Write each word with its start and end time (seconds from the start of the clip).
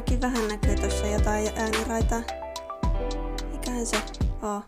ainakin 0.00 0.20
vähän 0.20 0.48
näkyy 0.48 0.76
tuossa 0.76 1.06
jotain 1.06 1.52
ääniraitaa. 1.56 2.22
Mikähän 3.52 3.86
se 3.86 3.96
oo? 4.42 4.62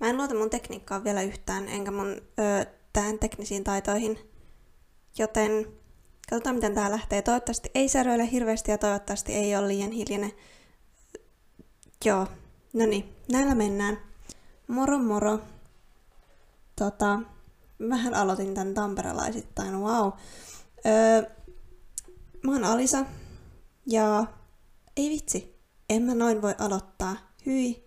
Mä 0.00 0.06
en 0.06 0.16
luota 0.16 0.34
mun 0.34 0.50
tekniikkaan 0.50 1.04
vielä 1.04 1.22
yhtään, 1.22 1.68
enkä 1.68 1.90
mun 1.90 2.08
ö, 2.08 2.66
tähän 2.92 3.18
teknisiin 3.18 3.64
taitoihin. 3.64 4.18
Joten 5.18 5.66
katsotaan 6.30 6.54
miten 6.54 6.74
tää 6.74 6.90
lähtee. 6.90 7.22
Toivottavasti 7.22 7.70
ei 7.74 7.88
säröile 7.88 8.30
hirveästi 8.30 8.70
ja 8.70 8.78
toivottavasti 8.78 9.32
ei 9.32 9.56
ole 9.56 9.68
liian 9.68 9.90
hiljainen. 9.90 10.32
Joo, 12.04 12.26
no 12.72 12.86
niin, 12.86 13.14
näillä 13.32 13.54
mennään. 13.54 13.98
Moro 14.68 14.98
moro. 14.98 15.38
Tota, 16.76 17.18
vähän 17.90 18.14
aloitin 18.14 18.54
tän 18.54 18.74
tamperelaisittain, 18.74 19.80
wow. 19.80 20.12
Öö, 20.86 21.30
mä 22.42 22.52
oon 22.52 22.64
Alisa, 22.64 23.06
ja 23.86 24.26
ei 24.96 25.10
vitsi, 25.10 25.56
en 25.88 26.02
mä 26.02 26.14
noin 26.14 26.42
voi 26.42 26.54
aloittaa. 26.58 27.16
Hyi. 27.46 27.84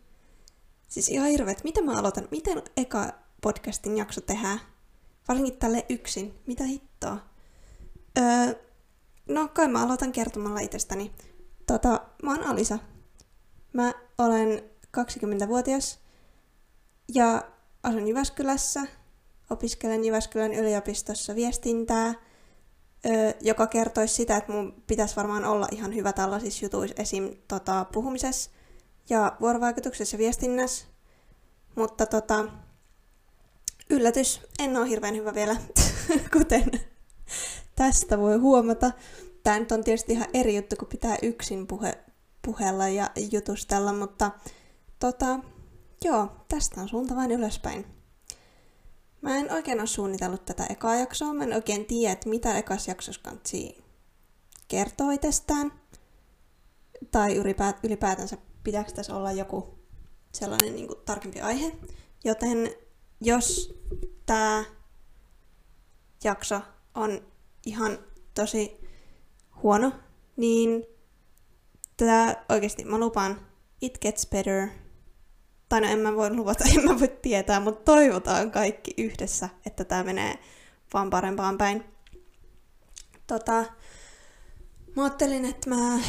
Siis 0.87 1.09
ihan 1.09 1.29
hirveet, 1.29 1.63
miten 1.63 1.85
mä 1.85 1.99
aloitan, 1.99 2.27
miten 2.31 2.63
eka 2.77 3.13
podcastin 3.41 3.97
jakso 3.97 4.21
tehdään? 4.21 4.59
Varsinkin 5.27 5.57
tälle 5.57 5.85
yksin, 5.89 6.39
mitä 6.47 6.63
hittoa? 6.63 7.17
Öö, 8.17 8.53
no 9.27 9.47
kai 9.47 9.67
mä 9.67 9.83
aloitan 9.83 10.11
kertomalla 10.11 10.59
itsestäni. 10.59 11.11
Tota, 11.67 12.01
mä 12.23 12.31
oon 12.31 12.43
Alisa. 12.43 12.79
Mä 13.73 13.93
olen 14.17 14.63
20-vuotias 14.97 15.99
ja 17.13 17.51
asun 17.83 18.07
Jyväskylässä. 18.07 18.87
Opiskelen 19.49 20.03
Jyväskylän 20.03 20.53
yliopistossa 20.53 21.35
viestintää– 21.35 22.13
joka 23.41 23.67
kertoisi 23.67 24.13
sitä, 24.13 24.37
että 24.37 24.51
mun 24.51 24.83
pitäisi 24.87 25.15
varmaan 25.15 25.45
olla 25.45 25.67
ihan 25.71 25.95
hyvä 25.95 26.13
tällaisissa 26.13 26.65
jutuissa 26.65 26.95
esim. 27.01 27.29
Tota, 27.47 27.85
puhumisessa 27.93 28.51
ja 29.09 29.37
vuorovaikutuksessa 29.41 30.15
ja 30.15 30.17
viestinnässä. 30.17 30.85
Mutta 31.75 32.05
tota, 32.05 32.45
yllätys, 33.89 34.41
en 34.59 34.77
ole 34.77 34.89
hirveän 34.89 35.15
hyvä 35.15 35.33
vielä, 35.33 35.55
kuten 36.37 36.71
tästä 37.75 38.19
voi 38.19 38.37
huomata. 38.37 38.91
Tämä 39.43 39.59
nyt 39.59 39.71
on 39.71 39.83
tietysti 39.83 40.13
ihan 40.13 40.27
eri 40.33 40.55
juttu, 40.55 40.75
kun 40.75 40.87
pitää 40.87 41.17
yksin 41.21 41.67
puhe, 41.67 41.97
puhella 42.45 42.89
ja 42.89 43.09
jutustella, 43.31 43.93
mutta 43.93 44.31
tota, 44.99 45.39
joo, 46.03 46.27
tästä 46.47 46.81
on 46.81 46.89
suunta 46.89 47.15
vain 47.15 47.31
ylöspäin. 47.31 47.96
Mä 49.21 49.37
en 49.37 49.51
oikein 49.51 49.79
ole 49.79 49.87
suunnitellut 49.87 50.45
tätä 50.45 50.65
ekaa 50.65 50.95
jaksoa. 50.95 51.33
Mä 51.33 51.43
en 51.43 51.53
oikein 51.53 51.85
tiedä, 51.85 52.13
että 52.13 52.29
mitä 52.29 52.57
ekas 52.57 52.87
jaksossa 52.87 53.21
kansi 53.21 53.83
kertoo 54.67 55.11
itsestään. 55.11 55.71
Tai 57.11 57.35
ylipäät, 57.35 57.77
ylipäätänsä 57.83 58.37
pitääkö 58.63 58.91
tässä 58.91 59.15
olla 59.15 59.31
joku 59.31 59.79
sellainen 60.31 60.75
niin 60.75 60.87
kuin, 60.87 60.99
tarkempi 61.05 61.41
aihe. 61.41 61.71
Joten 62.23 62.75
jos 63.21 63.73
tämä 64.25 64.63
jakso 66.23 66.61
on 66.95 67.21
ihan 67.65 67.99
tosi 68.33 68.87
huono, 69.63 69.91
niin 70.37 70.85
tätä 71.97 72.45
oikeasti 72.49 72.85
mä 72.85 72.97
lupaan, 72.97 73.47
it 73.81 73.97
gets 74.01 74.27
better 74.29 74.67
tai 75.69 75.81
no 75.81 75.87
en 75.87 75.99
mä 75.99 76.15
voi 76.15 76.35
luvata, 76.35 76.63
en 76.77 76.85
mä 76.85 76.99
voi 76.99 77.17
tietää, 77.21 77.59
mutta 77.59 77.83
toivotaan 77.83 78.51
kaikki 78.51 78.93
yhdessä, 78.97 79.49
että 79.65 79.83
tämä 79.83 80.03
menee 80.03 80.39
vaan 80.93 81.09
parempaan 81.09 81.57
päin. 81.57 81.83
Tota, 83.27 83.65
mä 84.95 85.03
ajattelin, 85.03 85.45
että 85.45 85.69
mä 85.69 85.99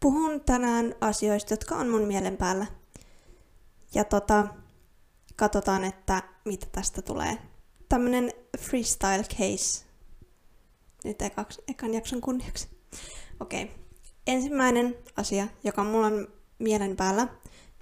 puhun 0.00 0.40
tänään 0.40 0.94
asioista, 1.00 1.52
jotka 1.52 1.76
on 1.76 1.88
mun 1.88 2.02
mielen 2.02 2.36
päällä. 2.36 2.66
Ja 3.94 4.04
tota, 4.04 4.46
katsotaan, 5.36 5.84
että 5.84 6.22
mitä 6.44 6.66
tästä 6.72 7.02
tulee. 7.02 7.38
Tämmönen 7.88 8.32
freestyle 8.58 9.22
case. 9.22 9.84
Nyt 11.04 11.22
ekaks, 11.22 11.60
ekan 11.68 11.94
jakson 11.94 12.20
kunniaksi. 12.20 12.68
Okei. 13.40 13.62
Okay. 13.64 13.76
Ensimmäinen 14.26 14.96
asia, 15.16 15.46
joka 15.64 15.84
mulla 15.84 16.06
on 16.06 16.28
mielen 16.58 16.96
päällä, 16.96 17.28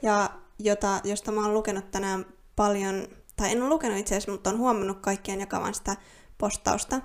ja 0.02 0.30
jota, 0.58 1.00
josta 1.04 1.32
mä 1.32 1.42
oon 1.42 1.54
lukenut 1.54 1.90
tänään 1.90 2.26
paljon, 2.56 3.08
tai 3.36 3.52
en 3.52 3.62
ole 3.62 3.68
lukenut 3.68 3.98
itse 3.98 4.14
asiassa, 4.14 4.32
mutta 4.32 4.50
on 4.50 4.58
huomannut 4.58 5.00
kaikkien 5.00 5.40
jakavan 5.40 5.74
sitä 5.74 5.96
postausta. 6.38 7.00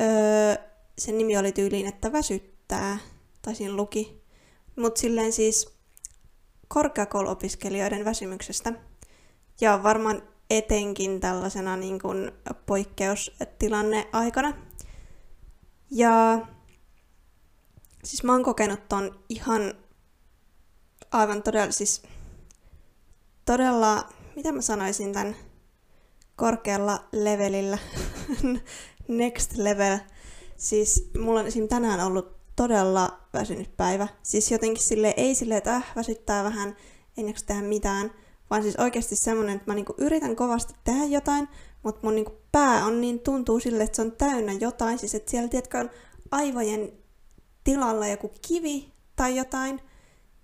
Öö, 0.00 0.54
sen 0.98 1.18
nimi 1.18 1.36
oli 1.36 1.52
tyyliin, 1.52 1.86
että 1.86 2.12
väsyttää, 2.12 2.98
tai 3.42 3.54
siinä 3.54 3.76
luki. 3.76 4.22
Mutta 4.76 5.00
silleen 5.00 5.32
siis 5.32 5.78
korkeakouluopiskelijoiden 6.68 8.04
väsymyksestä. 8.04 8.72
Ja 9.60 9.82
varmaan 9.82 10.22
etenkin 10.50 11.20
tällaisena 11.20 11.76
niin 11.76 12.00
kuin 12.00 12.32
poikkeustilanne 12.66 14.08
aikana. 14.12 14.52
Ja 15.90 16.46
siis 18.04 18.24
mä 18.24 18.32
oon 18.32 18.42
kokenut 18.42 18.88
ton 18.88 19.24
ihan 19.28 19.74
aivan 21.12 21.42
todella, 21.42 21.72
siis 21.72 22.02
todella, 23.44 24.08
mitä 24.36 24.52
mä 24.52 24.60
sanoisin 24.60 25.12
tämän 25.12 25.36
korkealla 26.36 27.04
levelillä, 27.12 27.78
next 29.08 29.56
level. 29.56 29.98
Siis 30.56 31.10
mulla 31.18 31.40
on 31.40 31.46
esim. 31.46 31.68
tänään 31.68 32.00
ollut 32.00 32.36
todella 32.56 33.18
väsynyt 33.32 33.76
päivä. 33.76 34.08
Siis 34.22 34.50
jotenkin 34.50 34.82
sille 34.82 35.14
ei 35.16 35.34
sille, 35.34 35.56
että 35.56 35.76
äh, 35.76 35.92
väsyttää 35.96 36.44
vähän, 36.44 36.76
en 37.16 37.28
jaksa 37.28 37.46
tehdä 37.46 37.62
mitään, 37.62 38.10
vaan 38.50 38.62
siis 38.62 38.76
oikeasti 38.76 39.16
semmonen, 39.16 39.56
että 39.56 39.70
mä 39.70 39.74
niinku 39.74 39.94
yritän 39.98 40.36
kovasti 40.36 40.74
tehdä 40.84 41.04
jotain, 41.04 41.48
mutta 41.82 42.00
mun 42.02 42.14
niinku 42.14 42.32
pää 42.52 42.86
on 42.86 43.00
niin 43.00 43.20
tuntuu 43.20 43.60
sille, 43.60 43.82
että 43.82 43.96
se 43.96 44.02
on 44.02 44.12
täynnä 44.12 44.52
jotain. 44.52 44.98
Siis 44.98 45.14
että 45.14 45.30
siellä, 45.30 45.48
tiedätkö, 45.48 45.78
on 45.78 45.90
aivojen 46.30 46.92
tilalla 47.64 48.06
joku 48.06 48.30
kivi 48.48 48.92
tai 49.16 49.36
jotain, 49.36 49.80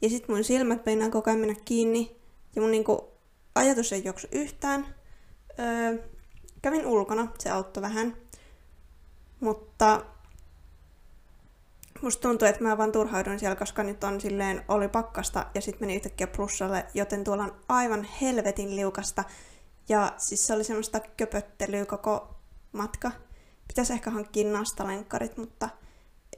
ja 0.03 0.09
sitten 0.09 0.35
mun 0.35 0.45
silmät 0.45 0.87
meinaa 0.87 1.11
koko 1.11 1.31
ajan 1.31 1.41
mennä 1.41 1.57
kiinni. 1.65 2.17
Ja 2.57 2.63
mun 2.63 2.71
niinku 2.71 3.13
ajatus 3.55 3.93
ei 3.93 4.05
juoksu 4.05 4.27
yhtään. 4.33 4.95
Öö, 5.59 6.09
kävin 6.63 6.87
ulkona, 6.87 7.29
se 7.39 7.51
auttoi 7.51 7.83
vähän. 7.83 8.17
Mutta 9.41 10.05
musta 12.03 12.29
tuntuu, 12.29 12.49
että 12.49 12.63
mä 12.63 12.79
vaan 12.79 12.93
turhauduin 12.93 13.39
siellä, 13.39 13.57
koska 13.57 13.83
nyt 13.83 14.05
on 14.05 14.21
silleen, 14.21 14.65
oli 14.69 14.89
pakkasta 14.89 15.47
ja 15.55 15.61
sitten 15.61 15.83
meni 15.83 15.97
yhtäkkiä 15.97 16.27
plussalle, 16.27 16.87
joten 16.95 17.25
tuolla 17.25 17.45
on 17.45 17.57
aivan 17.69 18.07
helvetin 18.21 18.77
liukasta. 18.77 19.25
Ja 19.89 20.13
siis 20.17 20.47
se 20.47 20.55
oli 20.55 20.65
semmoista 20.65 21.01
köpöttelyä 21.17 21.87
koko 21.87 22.35
matka. 22.73 23.13
Pitäisi 23.69 23.93
ehkä 23.93 24.11
hankkia 24.11 24.53
nastalenkkarit, 24.53 25.37
mutta 25.37 25.69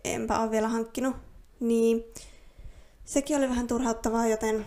enpä 0.04 0.38
ole 0.38 0.50
vielä 0.50 0.68
hankkinut. 0.68 1.16
Niin 1.60 2.04
sekin 3.10 3.36
oli 3.36 3.48
vähän 3.48 3.66
turhauttavaa, 3.66 4.26
joten 4.26 4.66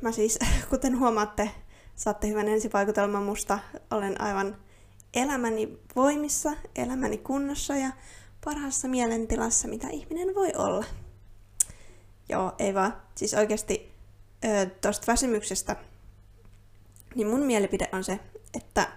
mä 0.00 0.12
siis, 0.12 0.38
kuten 0.70 0.98
huomaatte, 0.98 1.50
saatte 1.96 2.28
hyvän 2.28 2.48
ensivaikutelman 2.48 3.22
musta. 3.22 3.58
Olen 3.90 4.20
aivan 4.20 4.56
elämäni 5.14 5.78
voimissa, 5.96 6.52
elämäni 6.76 7.18
kunnossa 7.18 7.76
ja 7.76 7.90
parhaassa 8.44 8.88
mielentilassa, 8.88 9.68
mitä 9.68 9.88
ihminen 9.88 10.34
voi 10.34 10.52
olla. 10.56 10.84
Joo, 12.28 12.52
ei 12.58 12.74
vaan. 12.74 12.96
Siis 13.14 13.34
oikeasti 13.34 13.92
tuosta 14.80 15.12
väsymyksestä, 15.12 15.76
niin 17.14 17.26
mun 17.26 17.42
mielipide 17.42 17.88
on 17.92 18.04
se, 18.04 18.20
että, 18.54 18.88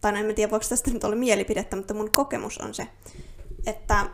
tai 0.00 0.12
no 0.12 0.18
en 0.18 0.26
mä 0.26 0.32
tiedä 0.32 0.50
voiko 0.50 0.66
tästä 0.68 0.90
nyt 0.90 1.04
olla 1.04 1.16
mielipidettä, 1.16 1.76
mutta 1.76 1.94
mun 1.94 2.10
kokemus 2.10 2.58
on 2.58 2.74
se, 2.74 2.88
että 3.66 4.10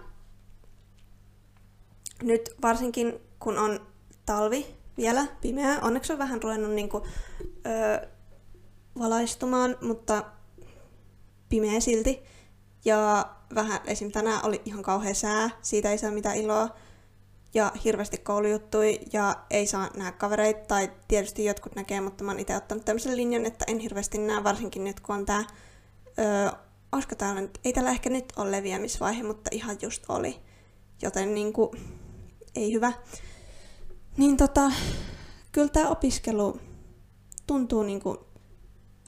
nyt 2.23 2.51
varsinkin 2.63 3.21
kun 3.39 3.59
on 3.59 3.94
talvi 4.27 4.67
vielä 4.97 5.27
pimeä. 5.41 5.79
Onneksi 5.83 6.13
on 6.13 6.19
vähän 6.19 6.43
ruvennut 6.43 6.71
niinku, 6.71 7.07
öö, 7.67 8.09
valaistumaan, 8.99 9.77
mutta 9.81 10.25
pimeä 11.49 11.81
silti. 11.81 12.23
Ja 12.85 13.31
vähän, 13.55 13.81
esim. 13.87 14.13
tänään 14.13 14.47
oli 14.47 14.63
ihan 14.65 14.83
kauhea 14.83 15.15
sää, 15.15 15.51
siitä 15.63 15.91
ei 15.91 15.99
saa 15.99 16.11
mitään 16.11 16.37
iloa. 16.37 16.69
Ja 17.55 17.73
hirveästi 17.85 18.19
koulujuttui 18.19 19.01
ja 19.13 19.37
ei 19.51 19.67
saa 19.67 19.91
nähdä 19.97 20.13
kavereita, 20.13 20.61
tai 20.69 20.91
tietysti 21.09 21.45
jotkut 21.45 21.75
näkee, 21.75 22.01
mutta 22.01 22.25
mä 22.25 22.31
oon 22.31 22.41
itse 22.41 22.57
ottanut 22.57 22.85
tämmöisen 22.85 23.17
linjan, 23.17 23.47
että 23.47 23.65
en 23.69 23.79
hirveästi 23.79 24.19
näe, 24.19 24.45
varsinkin 24.45 24.85
nyt 24.85 25.01
kun 25.01 25.15
on 25.15 25.27
tää, 25.27 25.45
öö, 26.19 26.51
olisiko 26.93 27.15
täällä 27.15 27.41
nyt, 27.41 27.59
ei 27.65 27.73
täällä 27.73 27.91
ehkä 27.91 28.11
nyt 28.11 28.33
ole 28.37 28.51
leviämisvaihe, 28.51 29.23
mutta 29.23 29.51
ihan 29.53 29.77
just 29.83 30.05
oli. 30.09 30.41
Joten 31.03 31.35
niinku, 31.35 31.75
ei 32.55 32.73
hyvä. 32.73 32.93
Niin 34.17 34.37
tota, 34.37 34.73
kyllä 35.53 35.69
tämä 35.69 35.89
opiskelu 35.89 36.61
tuntuu 37.47 37.83
niinku 37.83 38.27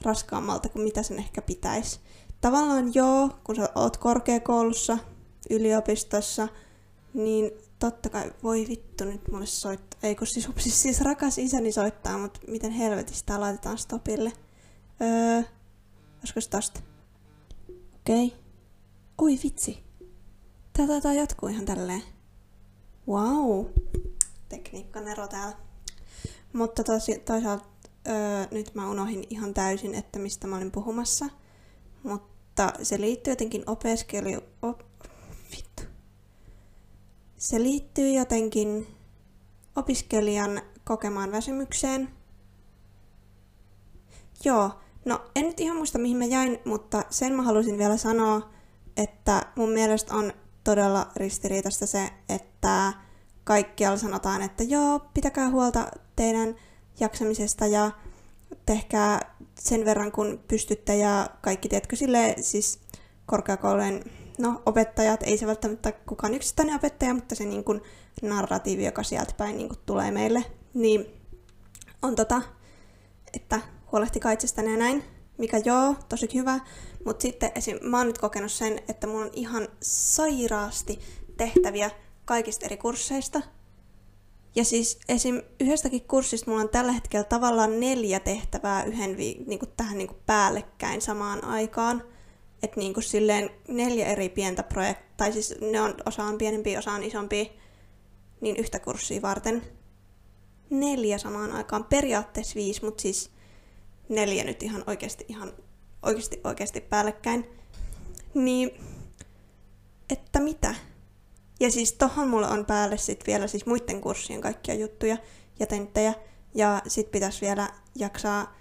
raskaammalta 0.01 0.69
kuin 0.69 0.83
mitä 0.83 1.03
sen 1.03 1.19
ehkä 1.19 1.41
pitäisi. 1.41 1.99
Tavallaan 2.41 2.93
joo, 2.93 3.29
kun 3.43 3.55
sä 3.55 3.69
oot 3.75 3.97
korkeakoulussa, 3.97 4.97
yliopistossa, 5.49 6.47
niin 7.13 7.51
totta 7.79 8.09
kai, 8.09 8.33
voi 8.43 8.65
vittu, 8.69 9.03
nyt 9.03 9.31
mulle 9.31 9.45
soittaa. 9.45 9.99
Ei 10.03 10.15
kun 10.15 10.27
siis, 10.27 10.49
siis, 10.57 10.81
siis 10.83 11.01
rakas 11.01 11.37
isäni 11.37 11.71
soittaa, 11.71 12.17
mutta 12.17 12.39
miten 12.47 12.71
helvetistä 12.71 13.39
laitetaan 13.39 13.77
stopille. 13.77 14.33
Öö, 15.01 15.41
olisiko 16.19 16.41
se 16.41 16.49
tosta? 16.49 16.79
Okei. 17.95 18.25
Okay. 18.25 18.39
Oi 19.17 19.39
vitsi. 19.43 19.83
Tää 20.73 20.87
taitaa 20.87 21.13
jatkuu 21.13 21.49
ihan 21.49 21.65
tälleen. 21.65 22.03
Wow. 23.07 23.65
Tekniikkanero 24.49 25.27
täällä. 25.27 25.57
Mutta 26.53 26.83
tosi, 26.83 27.19
toisaalta 27.19 27.65
öö, 28.07 28.45
nyt 28.51 28.75
mä 28.75 28.89
unohin 28.89 29.23
ihan 29.29 29.53
täysin, 29.53 29.95
että 29.95 30.19
mistä 30.19 30.47
mä 30.47 30.57
olin 30.57 30.71
puhumassa. 30.71 31.25
Mutta 32.03 32.73
se 32.83 33.01
liittyy 33.01 33.31
jotenkin 33.31 33.63
opiskelu... 33.67 34.41
Op, 34.61 34.81
vittu. 35.51 35.83
Se 37.37 37.63
liittyy 37.63 38.11
jotenkin 38.11 38.87
opiskelijan 39.75 40.61
kokemaan 40.83 41.31
väsymykseen. 41.31 42.09
Joo, 44.43 44.71
no 45.05 45.21
en 45.35 45.45
nyt 45.45 45.59
ihan 45.59 45.77
muista 45.77 45.97
mihin 45.97 46.17
mä 46.17 46.25
jäin, 46.25 46.59
mutta 46.65 47.03
sen 47.09 47.33
mä 47.33 47.43
halusin 47.43 47.77
vielä 47.77 47.97
sanoa, 47.97 48.49
että 48.97 49.45
mun 49.55 49.69
mielestä 49.69 50.15
on 50.15 50.33
todella 50.63 51.11
ristiriitasta 51.15 51.85
se, 51.85 52.09
että 52.29 52.93
kaikkialla 53.47 53.97
sanotaan, 53.97 54.41
että 54.41 54.63
joo, 54.63 54.99
pitäkää 55.13 55.49
huolta 55.49 55.87
teidän 56.15 56.55
jaksamisesta 56.99 57.65
ja 57.65 57.91
tehkää 58.65 59.35
sen 59.59 59.85
verran 59.85 60.11
kun 60.11 60.39
pystytte 60.47 60.95
ja 60.95 61.29
kaikki, 61.41 61.69
tiedätkö, 61.69 61.95
sille 61.95 62.35
siis 62.41 62.79
korkeakoulujen 63.25 64.03
no, 64.37 64.61
opettajat, 64.65 65.23
ei 65.23 65.37
se 65.37 65.47
välttämättä 65.47 65.91
kukaan 65.91 66.33
yksittäinen 66.33 66.75
opettaja, 66.75 67.13
mutta 67.13 67.35
se 67.35 67.45
niin 67.45 67.63
kuin 67.63 67.81
narratiivi, 68.21 68.85
joka 68.85 69.03
sieltä 69.03 69.33
päin 69.37 69.57
niin 69.57 69.69
kuin 69.69 69.79
tulee 69.85 70.11
meille, 70.11 70.43
niin 70.73 71.05
on 72.01 72.15
tota, 72.15 72.41
että 73.33 73.61
huolehtikaa 73.91 74.31
itsestänne 74.31 74.71
ja 74.71 74.77
näin, 74.77 75.03
mikä 75.37 75.61
joo, 75.65 75.95
tosi 76.09 76.29
hyvä, 76.33 76.59
mutta 77.05 77.21
sitten 77.21 77.51
esim. 77.55 77.77
mä 77.83 77.97
oon 77.97 78.07
nyt 78.07 78.17
kokenut 78.17 78.51
sen, 78.51 78.79
että 78.89 79.07
mulla 79.07 79.25
on 79.25 79.31
ihan 79.33 79.67
sairaasti 79.81 80.99
tehtäviä 81.37 81.91
kaikista 82.27 82.65
eri 82.65 82.77
kursseista. 82.77 83.41
Ja 84.55 84.63
siis 84.63 84.99
esim. 85.09 85.41
yhdestäkin 85.59 86.07
kurssista 86.07 86.51
mulla 86.51 86.63
on 86.63 86.69
tällä 86.69 86.91
hetkellä 86.91 87.23
tavallaan 87.23 87.79
neljä 87.79 88.19
tehtävää 88.19 88.83
yhden 88.83 89.17
vi- 89.17 89.43
niinku 89.47 89.65
tähän 89.65 89.97
niinku 89.97 90.15
päällekkäin 90.25 91.01
samaan 91.01 91.43
aikaan. 91.43 92.03
Että 92.63 92.79
niinku 92.79 93.01
silleen 93.01 93.49
neljä 93.67 94.05
eri 94.05 94.29
pientä 94.29 94.63
projektia, 94.63 95.07
tai 95.17 95.33
siis 95.33 95.55
ne 95.61 95.81
on, 95.81 95.95
osa 96.05 96.23
on 96.23 96.37
pienempi, 96.37 96.77
osa 96.77 96.91
on 96.91 97.03
isompi, 97.03 97.51
niin 98.41 98.57
yhtä 98.57 98.79
kurssia 98.79 99.21
varten. 99.21 99.63
Neljä 100.69 101.17
samaan 101.17 101.51
aikaan, 101.51 101.83
periaatteessa 101.83 102.55
viisi, 102.55 102.85
mutta 102.85 103.01
siis 103.01 103.31
neljä 104.09 104.43
nyt 104.43 104.63
ihan 104.63 104.83
oikeasti, 104.87 105.25
ihan 105.27 105.53
oikeasti, 106.03 106.41
oikeasti 106.43 106.81
päällekkäin. 106.81 107.49
Niin, 108.33 108.71
että 110.09 110.39
mitä? 110.39 110.75
Ja 111.59 111.71
siis 111.71 111.93
tohon 111.93 112.27
mulla 112.27 112.47
on 112.47 112.65
päälle 112.65 112.97
sit 112.97 113.23
vielä 113.27 113.47
siis 113.47 113.65
muiden 113.65 114.01
kurssien 114.01 114.41
kaikkia 114.41 114.73
juttuja 114.73 115.17
ja 115.59 115.67
tenttejä. 115.67 116.13
Ja 116.55 116.81
sit 116.87 117.11
pitäisi 117.11 117.41
vielä 117.41 117.69
jaksaa 117.95 118.57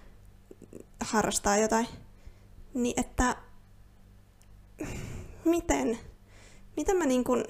harrastaa 1.01 1.57
jotain. 1.57 1.87
Niin 2.75 3.01
että... 3.01 3.37
Miten? 5.45 5.99
Miten 6.77 6.97
mä 6.97 7.07
niin 7.07 7.25
kun... 7.25 7.45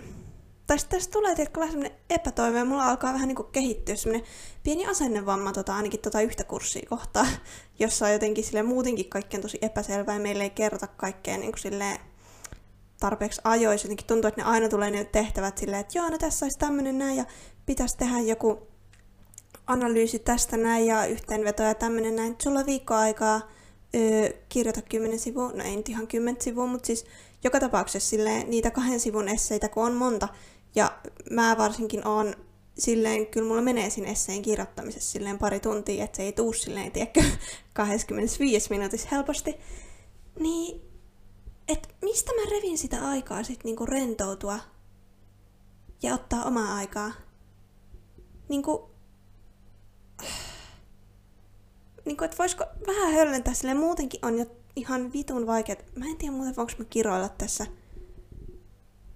Tai 0.66 0.76
tästä 0.88 1.12
tulee 1.12 1.34
tietysti 1.34 1.60
vähän 1.60 1.72
semmonen 1.72 1.98
epätoive, 2.10 2.58
ja 2.58 2.64
mulla 2.64 2.84
alkaa 2.84 3.12
vähän 3.12 3.28
niin 3.28 3.52
kehittyä 3.52 3.96
semmonen 3.96 4.26
pieni 4.62 4.86
asennevamma 4.86 5.52
tota, 5.52 5.76
ainakin 5.76 6.00
tota 6.00 6.20
yhtä 6.20 6.44
kurssia 6.44 6.86
kohtaa, 6.88 7.26
jossa 7.78 8.06
on 8.06 8.12
jotenkin 8.12 8.44
sille 8.44 8.62
muutenkin 8.62 9.08
kaikki 9.08 9.38
tosi 9.38 9.58
epäselvää 9.62 10.14
ja 10.14 10.20
meille 10.20 10.42
ei 10.42 10.50
kerrota 10.50 10.86
kaikkea 10.86 11.38
niin 11.38 11.52
silleen 11.58 11.98
tarpeeksi 13.00 13.40
ajoissa. 13.44 13.86
Jotenkin 13.86 14.06
tuntuu, 14.06 14.28
että 14.28 14.40
ne 14.40 14.48
aina 14.48 14.68
tulee 14.68 14.90
ne 14.90 15.04
tehtävät 15.04 15.58
silleen, 15.58 15.80
että 15.80 15.98
joo, 15.98 16.08
no 16.08 16.18
tässä 16.18 16.46
olisi 16.46 16.58
tämmöinen 16.58 16.98
näin 16.98 17.16
ja 17.16 17.24
pitäisi 17.66 17.96
tehdä 17.96 18.20
joku 18.20 18.68
analyysi 19.66 20.18
tästä 20.18 20.56
näin 20.56 20.86
ja 20.86 21.06
yhteenveto 21.06 21.62
ja 21.62 21.74
tämmöinen 21.74 22.16
näin. 22.16 22.36
Sulla 22.42 22.60
on 22.60 22.66
viikko 22.66 22.94
aikaa 22.94 23.40
öö, 23.94 24.30
kirjoita 24.48 24.82
kymmenen 24.82 25.18
sivua, 25.18 25.52
no 25.52 25.64
ei 25.64 25.76
nyt 25.76 25.88
ihan 25.88 26.06
kymmentä 26.06 26.44
sivua, 26.44 26.66
mutta 26.66 26.86
siis 26.86 27.06
joka 27.44 27.60
tapauksessa 27.60 28.10
silleen, 28.10 28.50
niitä 28.50 28.70
kahden 28.70 29.00
sivun 29.00 29.28
esseitä, 29.28 29.68
kun 29.68 29.84
on 29.84 29.94
monta. 29.94 30.28
Ja 30.74 30.98
mä 31.30 31.56
varsinkin 31.58 32.06
on 32.06 32.34
silleen, 32.78 33.26
kyllä 33.26 33.48
mulla 33.48 33.62
menee 33.62 33.90
siinä 33.90 34.10
esseen 34.10 34.42
kirjoittamisessa 34.42 35.10
silleen 35.10 35.38
pari 35.38 35.60
tuntia, 35.60 36.04
että 36.04 36.16
se 36.16 36.22
ei 36.22 36.32
tuu 36.32 36.52
silleen, 36.52 36.92
tiedätkö, 36.92 37.22
25 37.74 38.70
minuutissa 38.70 39.08
helposti. 39.12 39.56
Niin 40.40 40.80
että 41.68 41.88
mistä 42.02 42.32
mä 42.32 42.50
revin 42.50 42.78
sitä 42.78 43.08
aikaa 43.08 43.42
sit 43.42 43.64
niinku 43.64 43.86
rentoutua 43.86 44.58
ja 46.02 46.14
ottaa 46.14 46.44
omaa 46.44 46.74
aikaa. 46.74 47.12
Niinku, 48.48 48.90
niinku 52.04 52.24
että 52.24 52.38
voisiko 52.38 52.64
vähän 52.86 53.12
höllentää 53.12 53.54
sille 53.54 53.74
muutenkin 53.74 54.24
on 54.24 54.38
jo 54.38 54.46
ihan 54.76 55.12
vitun 55.12 55.46
vaikeet. 55.46 55.96
Mä 55.96 56.04
en 56.06 56.16
tiedä 56.16 56.36
muuten 56.36 56.56
voinko 56.56 56.72
mä 56.78 56.84
kiroilla 56.84 57.28
tässä. 57.28 57.66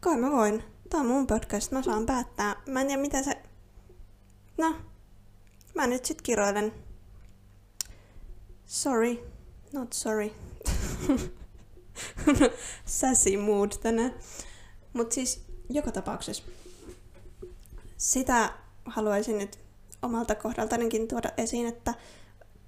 Kai 0.01 0.17
mä 0.17 0.31
voin. 0.31 0.63
Tää 0.91 1.01
on 1.01 1.07
mun 1.07 1.27
podcast, 1.27 1.73
mä 1.73 1.83
saan 1.83 2.07
päättää. 2.07 2.63
Mä 2.67 2.81
en 2.81 2.87
tiedä 2.87 3.03
mitä 3.03 3.23
se... 3.23 3.43
No, 4.59 4.77
mä 5.75 5.87
nyt 5.87 6.05
sit 6.05 6.23
kiroilen. 6.23 6.73
Sorry, 8.67 9.19
not 9.73 9.93
sorry. 9.93 10.31
sassy 12.85 13.37
mood 13.37 13.73
tänään. 13.83 14.15
Mutta 14.93 15.15
siis 15.15 15.45
joka 15.69 15.93
tapauksessa 15.93 16.43
sitä 17.97 18.53
haluaisin 18.85 19.39
nyt 19.39 19.59
omalta 20.03 20.35
kohdaltanikin 20.35 21.09
tuoda 21.09 21.31
esiin, 21.37 21.67
että 21.67 21.95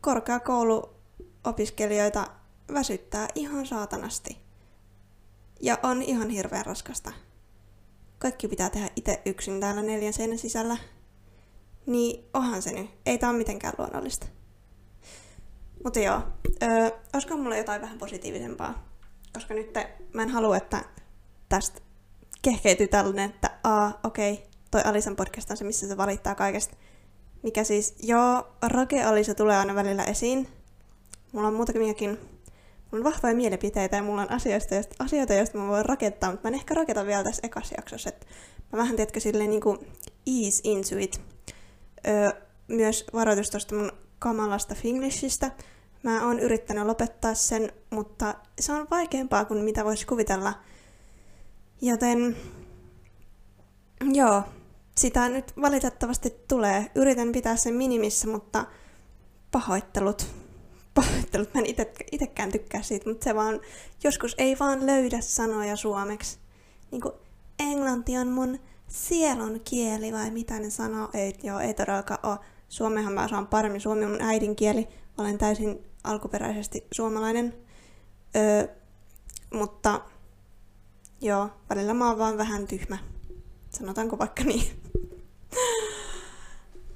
korkeakouluopiskelijoita 0.01 2.27
väsyttää 2.73 3.29
ihan 3.35 3.67
saatanasti. 3.67 4.39
Ja 5.61 5.79
on 5.83 6.03
ihan 6.03 6.31
hirveän 6.31 6.67
raskasta. 6.67 7.13
Kaikki 8.19 8.49
pitää 8.49 8.71
tehdä 8.71 8.91
itse 8.97 9.23
yksin 9.25 9.61
täällä 9.61 9.83
neljän 9.83 10.13
seinän 10.13 10.39
sisällä. 10.39 10.77
Niin 11.87 12.25
onhan 12.35 12.63
se 12.63 12.73
nyt. 12.73 12.91
Ei 13.07 13.19
tää 13.19 13.31
ole 13.31 13.39
mitenkään 13.39 13.75
luonnollista. 13.79 14.27
Mutta 15.85 16.01
joo, 16.01 16.23
öö, 16.63 16.91
olisiko 17.13 17.37
mulla 17.37 17.57
jotain 17.57 17.81
vähän 17.81 17.99
positiivisempaa 17.99 18.92
koska 19.33 19.55
nyt 19.55 19.75
mä 20.13 20.23
en 20.23 20.29
halua, 20.29 20.57
että 20.57 20.85
tästä 21.49 21.81
kehkeytyy 22.43 22.89
tällainen, 22.89 23.31
että 23.31 23.51
aa, 23.65 24.01
okei, 24.05 24.33
okay, 24.33 24.47
toi 24.71 24.83
Alisan 24.85 25.17
podcast 25.17 25.51
on 25.51 25.57
se, 25.57 25.65
missä 25.65 25.89
se 25.89 25.97
valittaa 25.97 26.35
kaikesta. 26.35 26.77
Mikä 27.43 27.65
siis, 27.65 27.95
joo, 28.03 28.53
Rake 28.63 29.05
Alisa 29.05 29.35
tulee 29.35 29.57
aina 29.57 29.75
välillä 29.75 30.05
esiin. 30.05 30.49
Mulla 31.33 31.49
on 31.49 31.55
muutamiakin, 31.55 32.11
mulla 32.91 33.07
on 33.07 33.13
vahvoja 33.13 33.35
mielipiteitä 33.35 33.97
ja 33.97 34.03
mulla 34.03 34.23
on 34.23 34.31
asioista, 34.31 34.75
joista, 34.75 34.95
asioita, 34.99 35.35
joista 35.35 35.59
mä 35.59 35.69
voin 35.69 35.85
rakentaa, 35.85 36.31
mutta 36.31 36.49
mä 36.49 36.49
en 36.49 36.61
ehkä 36.61 36.75
raketa 36.75 37.07
vielä 37.07 37.25
tässä 37.25 37.41
ekassa 37.45 37.75
jaksossa. 37.79 38.09
Että 38.09 38.27
mä 38.73 38.79
vähän, 38.79 38.97
tiedätkö, 38.97 39.21
silleen 39.21 39.51
niin 39.51 39.63
kuin 39.63 39.79
ease 40.27 40.61
into 40.65 40.99
it. 40.99 41.21
Öö, 42.09 42.31
myös 42.69 43.05
varoitus 43.13 43.51
tuosta 43.51 43.75
mun 43.75 43.93
kamalasta 44.19 44.75
Finglishistä. 44.75 45.51
Mä 46.03 46.27
oon 46.27 46.39
yrittänyt 46.41 46.87
lopettaa 46.87 47.35
sen, 47.35 47.73
mutta 47.91 48.35
se 48.61 48.73
on 48.73 48.87
vaikeampaa 48.91 49.45
kuin 49.45 49.65
mitä 49.65 49.85
voisi 49.85 50.07
kuvitella. 50.07 50.55
Joten 51.83 52.37
joo, 54.13 54.43
sitä 54.99 55.29
nyt 55.29 55.53
valitettavasti 55.61 56.31
tulee. 56.49 56.91
Yritän 56.95 57.33
pitää 57.33 57.57
sen 57.57 57.75
minimissä, 57.75 58.29
mutta 58.29 58.67
pahoittelut. 59.51 60.27
Pahoittelut, 60.95 61.55
mä 61.55 61.61
en 61.61 61.67
itekään 62.13 62.53
tykkää 62.53 62.83
siitä, 62.83 63.09
mutta 63.11 63.25
se 63.25 63.35
vaan 63.35 63.61
joskus 64.05 64.35
ei 64.39 64.57
vaan 64.61 64.87
löydä 64.87 65.21
sanoja 65.21 65.77
suomeksi. 65.77 66.39
Niinku 66.91 67.13
englanti 67.59 68.19
on 68.19 68.29
mun 68.29 68.59
sielun 68.89 69.61
kieli 69.65 70.13
vai 70.13 70.31
mitä 70.31 70.59
ne 70.59 70.71
sanoo. 70.71 71.09
Ei, 71.15 71.35
joo, 71.43 71.59
ei 71.59 71.75
todellakaan 71.75 72.21
ole. 72.23 72.39
Suomehan 72.69 73.13
mä 73.13 73.25
osaan 73.25 73.47
paremmin. 73.47 73.81
Suomi 73.81 74.05
on 74.05 74.11
mun 74.11 74.23
äidinkieli. 74.23 74.89
Olen 75.19 75.39
täysin 75.39 75.85
alkuperäisesti 76.05 76.87
suomalainen. 76.93 77.55
Öö, 78.37 78.69
mutta 79.55 80.01
joo, 81.21 81.51
välillä 81.71 81.95
mä 81.95 82.09
oon 82.09 82.19
vaan 82.19 82.39
vähän 82.39 82.67
tyhmä. 82.67 82.99
Sanotaanko 83.71 84.19
vaikka 84.19 84.45
niin. 84.45 84.83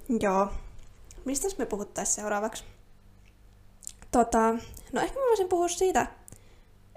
joo. 0.25 0.49
Mistäs 1.25 1.59
me 1.59 1.67
puhuttaisiin 1.67 2.15
seuraavaksi? 2.15 2.65
Tota, 4.11 4.53
no 4.93 5.01
ehkä 5.01 5.19
mä 5.19 5.27
voisin 5.27 5.49
puhua 5.49 5.69
siitä, 5.69 6.07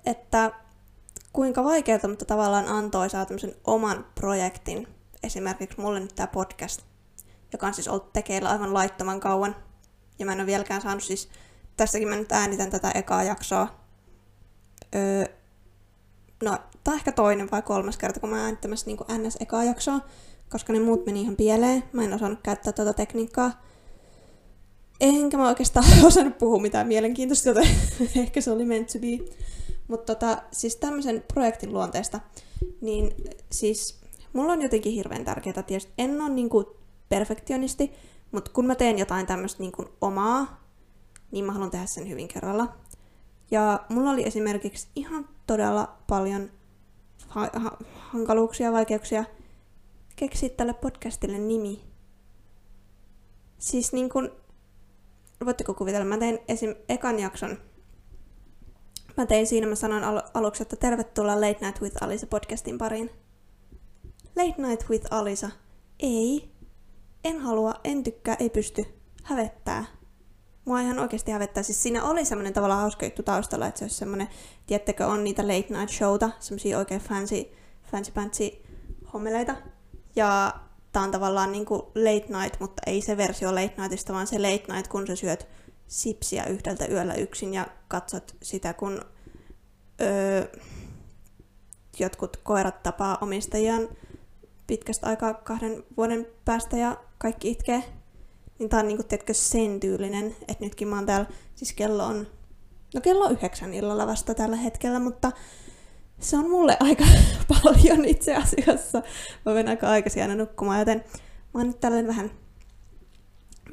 että 0.06 0.52
kuinka 1.34 1.64
vaikeaa, 1.64 2.08
mutta 2.08 2.26
tavallaan 2.26 2.68
antoi 2.68 3.10
saa 3.10 3.26
tämmöisen 3.26 3.56
oman 3.66 4.06
projektin 4.16 4.88
esimerkiksi 5.24 5.82
mulle 5.82 6.00
nyt 6.00 6.16
tämä 6.16 6.28
podcast, 6.28 6.82
joka 7.52 7.68
on 7.68 7.74
siis 7.74 7.88
ollut 7.88 8.14
tekeillä 8.14 8.50
aivan 8.50 8.74
laittoman 8.74 9.20
kauan. 9.20 9.56
Ja 10.20 10.26
mä 10.26 10.32
en 10.32 10.40
ole 10.40 10.46
vieläkään 10.46 10.82
saanut 10.82 11.04
siis, 11.04 11.30
tästäkin 11.80 12.08
mä 12.08 12.16
nyt 12.16 12.32
äänitän 12.32 12.70
tätä 12.70 12.92
ekaa 12.92 13.24
jaksoa. 13.24 13.68
Öö, 14.96 15.26
no, 16.44 16.58
on 16.88 16.96
ehkä 16.96 17.12
toinen 17.12 17.52
vai 17.52 17.62
kolmas 17.62 17.98
kerta, 17.98 18.20
kun 18.20 18.30
mä 18.30 18.44
äänittämässä 18.44 18.86
niin 18.86 19.28
ns. 19.28 19.38
ekaa 19.40 19.64
jaksoa, 19.64 20.00
koska 20.50 20.74
ne 20.74 20.80
muut 20.80 21.06
meni 21.06 21.22
ihan 21.22 21.36
pieleen. 21.36 21.84
Mä 21.94 22.04
en 22.04 22.14
osannut 22.14 22.40
käyttää 22.44 22.74
tuota 22.74 22.94
tekniikkaa. 22.94 23.64
Enkä 25.02 25.38
mä 25.38 25.48
oikeastaan 25.48 25.86
osannut 26.08 26.38
puhua 26.38 26.62
mitään 26.62 26.88
mielenkiintoista, 26.88 27.50
joten 27.50 27.68
ehkä 28.24 28.42
se 28.42 28.52
oli 28.52 28.66
meant 28.66 28.88
to 28.88 29.00
be. 29.00 29.36
Mutta 29.88 30.16
tota, 30.16 30.42
siis 30.52 30.76
tämmöisen 30.76 31.24
projektin 31.34 31.74
luonteesta, 31.74 32.20
niin 32.82 33.16
siis 33.52 34.02
mulla 34.34 34.54
on 34.54 34.62
jotenkin 34.62 34.94
hirveän 34.94 35.26
tärkeää, 35.26 35.64
tietysti 35.64 35.94
en 35.98 36.22
ole 36.22 36.30
niinku 36.30 36.78
perfektionisti, 37.10 37.92
mutta 38.32 38.52
kun 38.52 38.66
mä 38.66 38.76
teen 38.76 39.00
jotain 39.00 39.28
tämmöistä 39.28 39.64
niinku 39.64 39.86
omaa, 40.02 40.59
niin 41.32 41.46
mä 41.46 41.52
haluan 41.52 41.72
tehdä 41.72 41.86
sen 41.86 42.10
hyvin 42.10 42.28
kerralla. 42.28 42.76
Ja 43.52 43.86
mulla 43.90 44.12
oli 44.12 44.28
esimerkiksi 44.28 44.88
ihan 44.96 45.30
todella 45.48 45.98
paljon 46.08 46.52
ha- 47.28 47.50
ha- 47.54 47.78
hankaluuksia, 48.00 48.72
vaikeuksia 48.72 49.26
keksiä 50.16 50.50
tälle 50.50 50.74
podcastille 50.74 51.38
nimi. 51.38 51.82
Siis 53.58 53.94
niin 53.94 54.10
kun, 54.10 54.32
voitteko 55.46 55.74
kuvitella, 55.74 56.06
mä 56.06 56.18
tein 56.18 56.40
esim. 56.48 56.76
ekan 56.90 57.20
jakson 57.20 57.58
Mä 59.20 59.26
tein 59.26 59.48
siinä, 59.48 59.68
mä 59.68 59.76
sanon 59.76 60.04
al- 60.04 60.22
aluksi, 60.34 60.62
että 60.64 60.76
tervetuloa 60.76 61.42
Late 61.42 61.66
Night 61.66 61.82
with 61.82 62.04
Alisa 62.04 62.28
podcastin 62.28 62.78
pariin. 62.78 63.12
Late 64.36 64.62
Night 64.62 64.90
with 64.90 65.08
Alisa. 65.12 65.50
Ei. 66.00 66.52
En 67.24 67.40
halua, 67.40 67.74
en 67.84 68.04
tykkää, 68.04 68.36
ei 68.40 68.50
pysty. 68.50 68.86
Hävettää. 69.24 69.86
Mua 70.70 70.82
ihan 70.82 71.00
oikeasti 71.00 71.32
hävettää. 71.32 71.64
Siis 71.64 71.84
siinä 71.84 72.04
oli 72.04 72.26
semmoinen 72.26 72.54
tavallaan 72.54 72.82
hauska 72.82 73.06
juttu 73.06 73.24
taustalla, 73.24 73.68
että 73.68 73.80
se 73.80 73.86
olisi 73.86 73.96
semmoinen, 73.96 74.28
tiettekö, 74.68 75.08
on 75.08 75.24
niitä 75.24 75.48
late 75.48 75.78
night 75.78 75.90
showta, 75.90 76.30
semmoisia 76.40 76.78
oikein 76.78 77.02
fancy, 77.02 77.46
fancy 77.92 78.12
fancy 78.12 78.52
hommeleita. 79.14 79.56
Ja 80.16 80.54
tää 80.92 81.04
on 81.04 81.12
tavallaan 81.12 81.52
niinku 81.52 81.92
late 81.96 82.40
night, 82.40 82.60
mutta 82.60 82.82
ei 82.86 83.02
se 83.02 83.18
versio 83.18 83.56
late 83.56 83.74
nightista, 83.78 84.14
vaan 84.14 84.28
se 84.28 84.40
late 84.40 84.74
night, 84.74 84.88
kun 84.88 85.08
sä 85.08 85.16
syöt 85.16 85.48
sipsiä 85.88 86.44
yhdeltä 86.46 86.86
yöllä 86.86 87.14
yksin 87.14 87.54
ja 87.54 87.68
katsot 87.88 88.36
sitä, 88.44 88.74
kun 88.74 89.02
öö, 90.02 90.46
jotkut 92.00 92.38
koirat 92.38 92.84
tapaa 92.84 93.18
omistajiaan 93.22 93.88
pitkästä 94.68 95.08
aikaa 95.08 95.34
kahden 95.34 95.84
vuoden 95.98 96.28
päästä 96.46 96.78
ja 96.78 96.98
kaikki 97.18 97.52
itkee. 97.52 97.99
Niin 98.60 98.70
tää 98.70 98.80
on 98.80 98.88
niinku, 98.88 99.04
tiedätkö, 99.04 99.34
sen 99.34 99.80
tyylinen, 99.80 100.36
että 100.48 100.66
nytkin 100.66 100.88
mä 100.88 100.96
oon 100.96 101.06
täällä, 101.06 101.26
siis 101.56 101.74
kello 101.74 102.06
on, 102.06 102.28
no 102.94 103.02
kello 103.02 103.26
on 103.26 103.32
yhdeksän 103.32 103.74
illalla 103.74 104.08
vasta 104.08 104.34
tällä 104.34 104.56
hetkellä, 104.56 105.00
mutta 105.00 105.32
se 106.20 106.38
on 106.38 106.50
mulle 106.50 106.78
aika 106.90 107.06
paljon 107.48 108.06
itse 108.06 108.36
asiassa. 108.36 109.02
Mä 109.46 109.54
menen 109.54 109.68
aika 109.68 109.90
aikaisin 109.90 110.22
aina 110.22 110.36
nukkumaan, 110.36 110.80
joten 110.80 111.04
mä 111.54 111.60
oon 111.60 111.68
nyt 111.68 111.80
tällainen 111.80 112.08
vähän, 112.08 112.32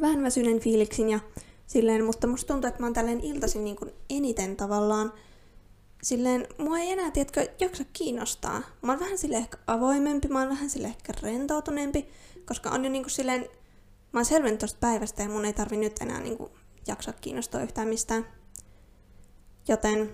vähän 0.01 0.23
väsynen 0.23 0.61
fiiliksin 0.61 1.11
ja 1.11 1.21
Silleen, 1.67 2.05
mutta 2.05 2.27
musta 2.27 2.53
tuntuu, 2.53 2.69
että 2.69 2.81
mä 2.81 2.87
oon 2.87 2.93
tälleen 2.93 3.21
iltaisin 3.21 3.65
niin 3.65 3.77
kuin 3.77 3.91
eniten 4.11 4.57
tavallaan 4.57 5.13
silleen, 6.03 6.47
mua 6.59 6.79
ei 6.79 6.91
enää, 6.91 7.11
tiedätkö, 7.11 7.49
jaksa 7.61 7.85
kiinnostaa. 7.93 8.63
Mä 8.83 8.93
oon 8.93 9.01
vähän 9.01 9.19
sille 9.19 9.37
ehkä 9.37 9.59
avoimempi, 9.67 10.29
mä 10.29 10.41
oon 10.41 10.49
vähän 10.49 10.71
sille 10.71 10.89
ehkä 10.89 11.13
rentoutuneempi, 11.23 12.09
koska 12.45 12.71
on 12.71 12.85
jo 12.85 12.91
niin 12.91 13.03
kuin 13.03 13.11
silleen, 13.11 13.49
mä 14.13 14.19
oon 14.19 14.25
selvinnyt 14.25 14.61
tosta 14.61 14.79
päivästä 14.81 15.23
ja 15.23 15.29
mun 15.29 15.45
ei 15.45 15.53
tarvi 15.53 15.77
nyt 15.77 15.99
enää 16.01 16.21
niin 16.21 16.37
kuin 16.39 16.51
jaksaa 16.87 17.15
kiinnostaa 17.21 17.63
yhtään 17.63 17.89
mistään. 17.89 18.27
Joten 19.69 20.13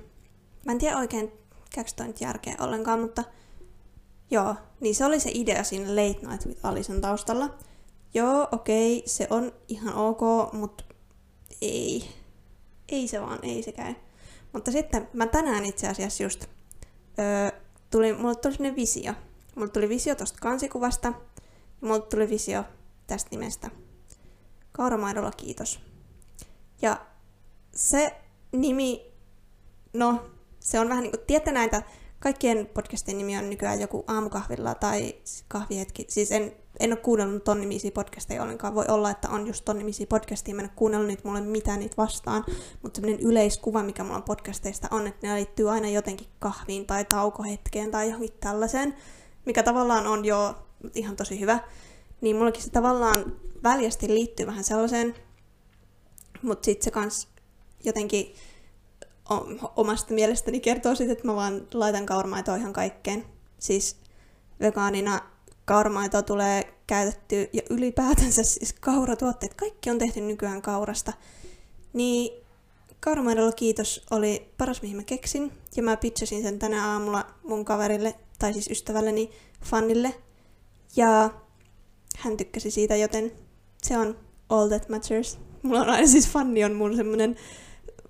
mä 0.67 0.73
en 0.73 0.79
tiedä 0.79 0.99
oikein, 0.99 1.33
käykö 1.75 1.91
toi 1.97 2.07
nyt 2.07 2.21
järkeä 2.21 2.57
ollenkaan, 2.61 3.01
mutta 3.01 3.25
joo, 4.31 4.55
niin 4.81 4.95
se 4.95 5.05
oli 5.05 5.21
se 5.21 5.31
idea 5.35 5.65
siinä 5.65 5.91
Late 5.91 6.27
Night 6.27 6.47
with 6.47 6.67
Alison 6.67 7.01
taustalla. 7.01 7.55
Joo, 8.15 8.49
okei, 8.53 8.99
okay, 8.99 9.09
se 9.09 9.27
on 9.31 9.53
ihan 9.69 9.95
ok, 9.95 10.53
mutta 10.53 10.85
ei. 11.61 12.09
Ei 12.89 13.09
se 13.09 13.21
vaan, 13.21 13.39
ei 13.43 13.63
se 13.63 13.73
käy. 13.73 13.95
Mutta 14.53 14.73
sitten 14.73 15.09
mä 15.13 15.27
tänään 15.27 15.65
itse 15.65 15.89
asiassa 15.89 16.23
just, 16.23 16.45
öö, 17.19 17.61
tuli, 17.91 18.13
mulle 18.13 18.35
tuli 18.35 18.55
sellainen 18.55 18.77
visio. 18.77 19.13
Mulle 19.57 19.71
tuli 19.71 19.89
visio 19.89 20.15
tosta 20.15 20.39
kansikuvasta 20.41 21.09
ja 21.09 21.89
mulle 21.89 22.01
tuli 22.01 22.29
visio 22.29 22.65
tästä 23.07 23.31
nimestä. 23.31 23.71
Kauramaidolla 24.73 25.31
kiitos. 25.31 25.81
Ja 26.83 27.07
se 27.75 28.17
nimi, 28.53 29.13
no 29.93 30.31
se 30.61 30.81
on 30.81 30.89
vähän 30.89 31.03
niin 31.03 31.13
kuin, 31.13 31.27
tiedätte 31.27 31.53
näitä, 31.53 31.83
kaikkien 32.21 32.67
podcastien 32.67 33.19
nimi 33.19 33.39
on 33.39 33.51
nykyään 33.51 33.81
joku 33.81 34.05
aamukahvilla 34.09 34.75
tai 34.75 35.15
kahvihetki. 35.49 36.07
Siis 36.09 36.33
en 36.33 36.53
en 36.81 36.93
ole 36.93 37.01
kuunnellut 37.01 37.45
ton 37.45 37.61
nimisiä 37.61 37.91
podcasteja 37.91 38.43
ollenkaan. 38.43 38.75
Voi 38.75 38.85
olla, 38.89 39.11
että 39.11 39.29
on 39.29 39.47
just 39.47 39.65
ton 39.65 39.79
nimisiä 39.79 40.07
podcasteja. 40.07 40.55
Mä 40.55 40.63
en 40.63 40.69
ole 40.69 40.73
kuunnellut 40.77 41.09
niitä, 41.09 41.23
mulle 41.25 41.41
mitään 41.41 41.81
niitä 41.81 41.97
vastaan. 41.97 42.45
Mutta 42.83 43.01
semmoinen 43.01 43.27
yleiskuva, 43.27 43.83
mikä 43.83 44.05
mulla 44.05 44.17
on 44.17 44.23
podcasteista 44.23 44.89
on, 44.91 45.07
että 45.07 45.27
ne 45.27 45.35
liittyy 45.35 45.71
aina 45.71 45.89
jotenkin 45.89 46.27
kahviin 46.39 46.87
tai 46.87 47.05
taukohetkeen 47.05 47.91
tai 47.91 48.07
johonkin 48.07 48.37
tällaiseen. 48.41 48.95
Mikä 49.47 49.63
tavallaan 49.63 50.07
on 50.07 50.25
jo 50.25 50.55
ihan 50.95 51.17
tosi 51.17 51.41
hyvä. 51.41 51.59
Niin 52.21 52.37
mullekin 52.37 52.63
se 52.63 52.71
tavallaan 52.71 53.37
väljästi 53.63 54.09
liittyy 54.09 54.47
vähän 54.47 54.65
sellaiseen. 54.65 55.15
Mutta 56.43 56.65
sitten 56.65 56.85
se 56.85 56.91
kans 56.91 57.29
jotenkin 57.85 58.35
omasta 59.77 60.15
mielestäni 60.15 60.61
kertoo 60.61 60.95
siitä, 60.95 61.13
että 61.13 61.27
mä 61.27 61.35
vaan 61.35 61.67
laitan 61.75 62.07
kaurmaitoa 62.07 62.57
ihan 62.57 62.73
kaikkeen. 62.73 63.25
Siis 63.59 63.97
vegaanina 64.61 65.21
kauramaitoa 65.65 66.23
tulee 66.23 66.75
käytetty 66.87 67.49
ja 67.53 67.63
ylipäätänsä 67.71 68.43
siis 68.43 68.73
kauratuotteet, 68.73 69.55
kaikki 69.55 69.91
on 69.91 69.99
tehty 69.99 70.21
nykyään 70.21 70.63
kaurasta. 70.63 71.13
Niin 71.93 72.43
kauramaidolla 73.01 73.53
kiitos 73.53 74.07
oli 74.11 74.53
paras 74.59 74.83
mihin 74.83 74.97
mä 74.97 75.03
keksin 75.03 75.53
ja 75.77 75.83
mä 75.83 75.97
pitchasin 75.97 76.43
sen 76.43 76.59
tänä 76.59 76.93
aamulla 76.93 77.27
mun 77.43 77.65
kaverille 77.65 78.15
tai 78.39 78.53
siis 78.53 78.71
ystävälleni 78.71 79.31
Fannille 79.65 80.15
ja 80.97 81.31
hän 82.19 82.37
tykkäsi 82.37 82.71
siitä, 82.71 82.97
joten 82.97 83.33
se 83.83 83.99
on 83.99 84.17
all 84.49 84.69
that 84.69 84.89
matters. 84.89 85.39
Mulla 85.63 85.81
on 85.81 85.91
aina 85.91 86.07
siis 86.07 86.29
Fanni 86.29 86.65
on 86.65 86.75
mun 86.75 86.97
semmonen 86.97 87.37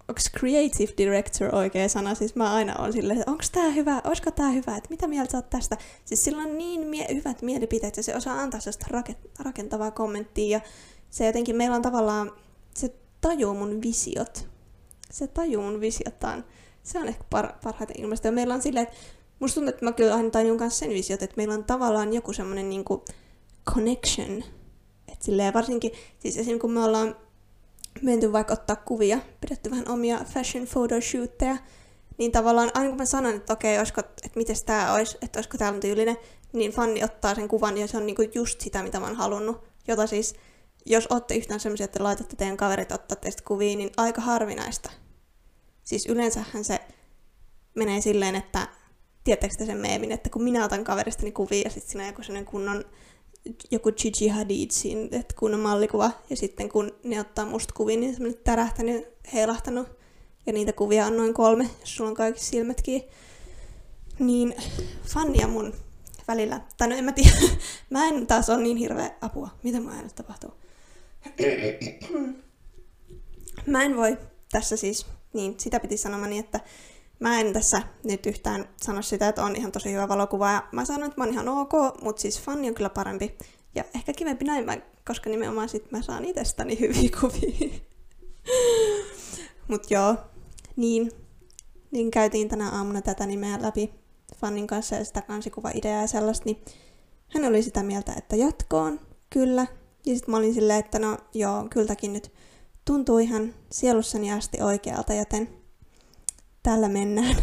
onko 0.08 0.20
creative 0.38 0.92
director 0.98 1.54
oikea 1.54 1.88
sana? 1.88 2.14
Siis 2.14 2.34
mä 2.34 2.54
aina 2.54 2.74
on 2.76 2.92
silleen, 2.92 3.18
että 3.18 3.30
onko 3.30 3.44
tää 3.52 3.70
hyvä, 3.70 4.00
olisiko 4.04 4.30
tää 4.30 4.50
hyvä, 4.50 4.76
että 4.76 4.90
mitä 4.90 5.06
mieltä 5.08 5.32
sä 5.32 5.38
oot 5.38 5.50
tästä? 5.50 5.76
Siis 6.04 6.24
sillä 6.24 6.42
on 6.42 6.58
niin 6.58 6.86
mie- 6.86 7.14
hyvät 7.14 7.42
mielipiteet 7.42 7.96
ja 7.96 8.02
se 8.02 8.16
osaa 8.16 8.40
antaa 8.40 8.60
sellaista 8.60 8.86
rakentavaa 9.38 9.90
kommenttia 9.90 10.58
ja 10.58 10.60
se 11.10 11.26
jotenkin, 11.26 11.56
meillä 11.56 11.76
on 11.76 11.82
tavallaan, 11.82 12.32
se 12.74 12.94
tajuu 13.20 13.54
mun 13.54 13.82
visiot. 13.82 14.48
Se 15.10 15.26
tajuu 15.26 15.62
mun 15.62 15.80
on, 16.34 16.44
Se 16.82 16.98
on 16.98 17.08
ehkä 17.08 17.24
par- 17.34 17.54
parhaiten 17.62 18.00
ilmeistä. 18.00 18.28
Ja 18.28 18.32
meillä 18.32 18.54
on 18.54 18.62
silleen, 18.62 18.82
että 18.86 18.96
musta 19.38 19.54
tuntuu, 19.54 19.68
että 19.68 19.84
mä 19.84 19.92
kyllä 19.92 20.14
aina 20.14 20.30
tajun 20.30 20.58
kanssa 20.58 20.78
sen 20.78 20.90
visiot, 20.90 21.22
että 21.22 21.36
meillä 21.36 21.54
on 21.54 21.64
tavallaan 21.64 22.12
joku 22.12 22.32
semmonen 22.32 22.68
niinku 22.68 23.04
connection. 23.74 24.44
Silleen 25.22 25.54
varsinkin, 25.54 25.92
siis 26.18 26.36
esimerkiksi 26.36 26.60
kun 26.60 26.72
me 26.72 26.84
ollaan 26.84 27.16
menty 28.02 28.32
vaikka 28.32 28.52
ottaa 28.52 28.76
kuvia, 28.76 29.18
pidetty 29.40 29.70
vähän 29.70 29.88
omia 29.88 30.24
fashion 30.34 30.66
photoshootteja, 30.66 31.56
niin 32.18 32.32
tavallaan 32.32 32.70
aina 32.74 32.88
kun 32.88 32.98
mä 32.98 33.04
sanon, 33.04 33.34
että 33.34 33.52
okei, 33.52 33.78
olisiko, 33.78 34.00
että 34.00 34.30
miten 34.36 34.56
tämä 34.66 34.92
olisi, 34.92 35.18
että 35.22 35.38
olisiko 35.38 35.58
täällä 35.58 35.80
tyylinen, 35.80 36.16
niin 36.52 36.72
fanni 36.72 37.04
ottaa 37.04 37.34
sen 37.34 37.48
kuvan 37.48 37.78
ja 37.78 37.86
se 37.86 37.96
on 37.96 38.06
niinku 38.06 38.22
just 38.34 38.60
sitä, 38.60 38.82
mitä 38.82 39.00
mä 39.00 39.06
oon 39.06 39.16
halunnut. 39.16 39.64
Jota 39.88 40.06
siis, 40.06 40.34
jos 40.86 41.06
olette 41.06 41.34
yhtään 41.34 41.60
sellaisia, 41.60 41.84
että 41.84 42.04
laitatte 42.04 42.36
teidän 42.36 42.56
kaverit 42.56 42.92
ottaa 42.92 43.16
teistä 43.16 43.42
kuvia, 43.46 43.76
niin 43.76 43.90
aika 43.96 44.20
harvinaista. 44.20 44.90
Siis 45.84 46.06
yleensähän 46.06 46.64
se 46.64 46.80
menee 47.74 48.00
silleen, 48.00 48.34
että 48.34 48.68
tiedättekö 49.24 49.54
te 49.58 49.66
sen 49.66 49.78
meemin, 49.78 50.12
että 50.12 50.30
kun 50.30 50.42
minä 50.42 50.64
otan 50.64 50.84
kaveristani 50.84 51.32
kuvia 51.32 51.62
ja 51.64 51.70
sitten 51.70 51.90
siinä 51.90 52.04
on 52.04 52.08
joku 52.08 52.22
sellainen 52.22 52.50
kunnon 52.50 52.84
joku 53.70 53.92
Gigi 53.92 54.28
Hadid 54.28 54.70
siinä, 54.70 55.08
että 55.12 55.34
kun 55.38 55.54
on 55.54 55.60
mallikuva, 55.60 56.10
ja 56.30 56.36
sitten 56.36 56.68
kun 56.68 56.92
ne 57.04 57.20
ottaa 57.20 57.46
musta 57.46 57.74
kuvia, 57.76 57.96
niin 57.96 58.14
semmoinen 58.14 58.40
tärähtänyt, 58.44 59.06
heilahtanut, 59.32 59.88
ja 60.46 60.52
niitä 60.52 60.72
kuvia 60.72 61.06
on 61.06 61.16
noin 61.16 61.34
kolme, 61.34 61.70
jos 61.80 61.96
sulla 61.96 62.10
on 62.10 62.16
kaikki 62.16 62.40
silmätkin. 62.40 63.02
Niin 64.18 64.54
fannia 65.06 65.48
mun 65.48 65.74
välillä, 66.28 66.60
tai 66.78 66.88
no 66.88 66.96
en 66.96 67.04
mä 67.04 67.12
tiedä, 67.12 67.36
mä 67.90 68.08
en 68.08 68.26
taas 68.26 68.50
ole 68.50 68.62
niin 68.62 68.76
hirveä 68.76 69.10
apua, 69.20 69.48
mitä 69.62 69.80
mä 69.80 69.90
äänessä 69.90 70.16
tapahtuu. 70.16 70.54
mä 73.66 73.82
en 73.82 73.96
voi 73.96 74.18
tässä 74.52 74.76
siis, 74.76 75.06
niin 75.32 75.54
sitä 75.58 75.80
piti 75.80 75.96
sanomani, 75.96 76.38
että 76.38 76.60
mä 77.22 77.40
en 77.40 77.52
tässä 77.52 77.82
nyt 78.04 78.26
yhtään 78.26 78.68
sano 78.82 79.02
sitä, 79.02 79.28
että 79.28 79.44
on 79.44 79.56
ihan 79.56 79.72
tosi 79.72 79.92
hyvä 79.92 80.08
valokuva. 80.08 80.52
Ja 80.52 80.68
mä 80.72 80.84
sanon, 80.84 81.06
että 81.08 81.20
mä 81.20 81.24
oon 81.24 81.32
ihan 81.32 81.48
ok, 81.48 81.72
mutta 82.02 82.22
siis 82.22 82.40
fanni 82.40 82.68
on 82.68 82.74
kyllä 82.74 82.90
parempi. 82.90 83.38
Ja 83.74 83.84
ehkä 83.94 84.12
kivempi 84.12 84.44
näin, 84.44 84.82
koska 85.06 85.30
nimenomaan 85.30 85.68
sit 85.68 85.92
mä 85.92 86.02
saan 86.02 86.24
itsestäni 86.24 86.78
hyviä 86.80 87.10
kuvia. 87.20 87.80
Mut 89.68 89.90
joo, 89.90 90.16
niin, 90.76 91.10
niin 91.90 92.10
käytiin 92.10 92.48
tänä 92.48 92.70
aamuna 92.70 93.02
tätä 93.02 93.26
nimeä 93.26 93.58
läpi 93.62 93.90
fannin 94.36 94.66
kanssa 94.66 94.96
ja 94.96 95.04
sitä 95.04 95.22
kansikuva-ideaa 95.22 96.00
ja 96.00 96.06
sellaista, 96.06 96.44
niin 96.44 96.64
hän 97.28 97.44
oli 97.44 97.62
sitä 97.62 97.82
mieltä, 97.82 98.12
että 98.16 98.36
jatkoon, 98.36 99.00
kyllä. 99.30 99.66
Ja 100.06 100.14
sitten 100.14 100.30
mä 100.32 100.36
olin 100.36 100.54
silleen, 100.54 100.78
että 100.78 100.98
no 100.98 101.18
joo, 101.34 101.66
kyltäkin 101.70 102.12
nyt 102.12 102.32
tuntuu 102.84 103.18
ihan 103.18 103.54
sielussani 103.72 104.32
asti 104.32 104.62
oikealta, 104.62 105.14
joten 105.14 105.61
tällä 106.62 106.88
mennään. 106.88 107.36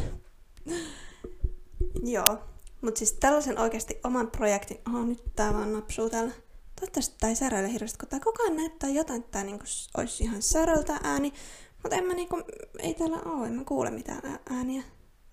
joo, 2.15 2.37
mutta 2.81 2.99
siis 2.99 3.13
tällaisen 3.13 3.59
oikeasti 3.59 3.99
oman 4.03 4.31
projektin, 4.31 4.77
oh 4.95 5.05
nyt 5.05 5.23
tää 5.35 5.53
vaan 5.53 5.73
napsuu 5.73 6.09
täällä. 6.09 6.31
Toivottavasti 6.75 7.15
tää 7.19 7.29
ei 7.29 7.35
säröile 7.35 7.71
hirveästi, 7.71 7.97
kun 7.97 8.09
tää 8.09 8.19
koko 8.19 8.43
ajan 8.43 8.55
näyttää 8.55 8.89
jotain, 8.89 9.19
että 9.19 9.31
tää 9.31 9.43
niinku 9.43 9.65
olisi 9.97 10.23
ihan 10.23 10.41
säröltä 10.41 10.99
ääni. 11.03 11.33
Mutta 11.83 11.95
en 11.95 12.03
mä 12.03 12.13
niinku, 12.13 12.41
ei 12.79 12.93
täällä 12.93 13.17
oo, 13.25 13.45
en 13.45 13.53
mä 13.53 13.63
kuule 13.63 13.91
mitään 13.91 14.39
ääniä. 14.49 14.83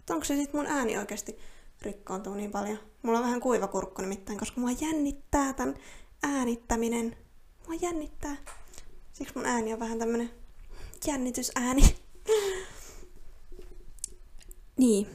Et 0.00 0.10
onko 0.10 0.24
se 0.24 0.36
sit 0.36 0.52
mun 0.52 0.66
ääni 0.66 0.98
oikeasti 0.98 1.38
rikkoontuu 1.82 2.34
niin 2.34 2.50
paljon? 2.50 2.78
Mulla 3.02 3.18
on 3.18 3.24
vähän 3.24 3.40
kuiva 3.40 3.66
kurkku 3.66 4.02
nimittäin, 4.02 4.38
koska 4.38 4.60
mua 4.60 4.70
jännittää 4.80 5.52
tän 5.52 5.74
äänittäminen. 6.22 7.16
Mua 7.66 7.78
jännittää. 7.80 8.36
Siksi 9.12 9.34
mun 9.36 9.46
ääni 9.46 9.72
on 9.72 9.80
vähän 9.80 9.98
tämmönen 9.98 10.30
jännitysääni. 11.06 11.82
niin. 14.78 15.06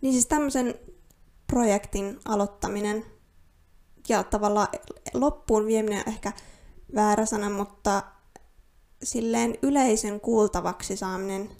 Niin 0.00 0.12
siis 0.12 0.26
tämmöisen 0.26 0.74
projektin 1.46 2.20
aloittaminen 2.24 3.04
ja 4.08 4.22
tavallaan 4.22 4.68
loppuun 5.14 5.66
vieminen 5.66 6.02
on 6.06 6.12
ehkä 6.12 6.32
väärä 6.94 7.26
sana, 7.26 7.50
mutta 7.50 8.02
silleen 9.02 9.58
yleisen 9.62 10.20
kuultavaksi 10.20 10.96
saaminen 10.96 11.50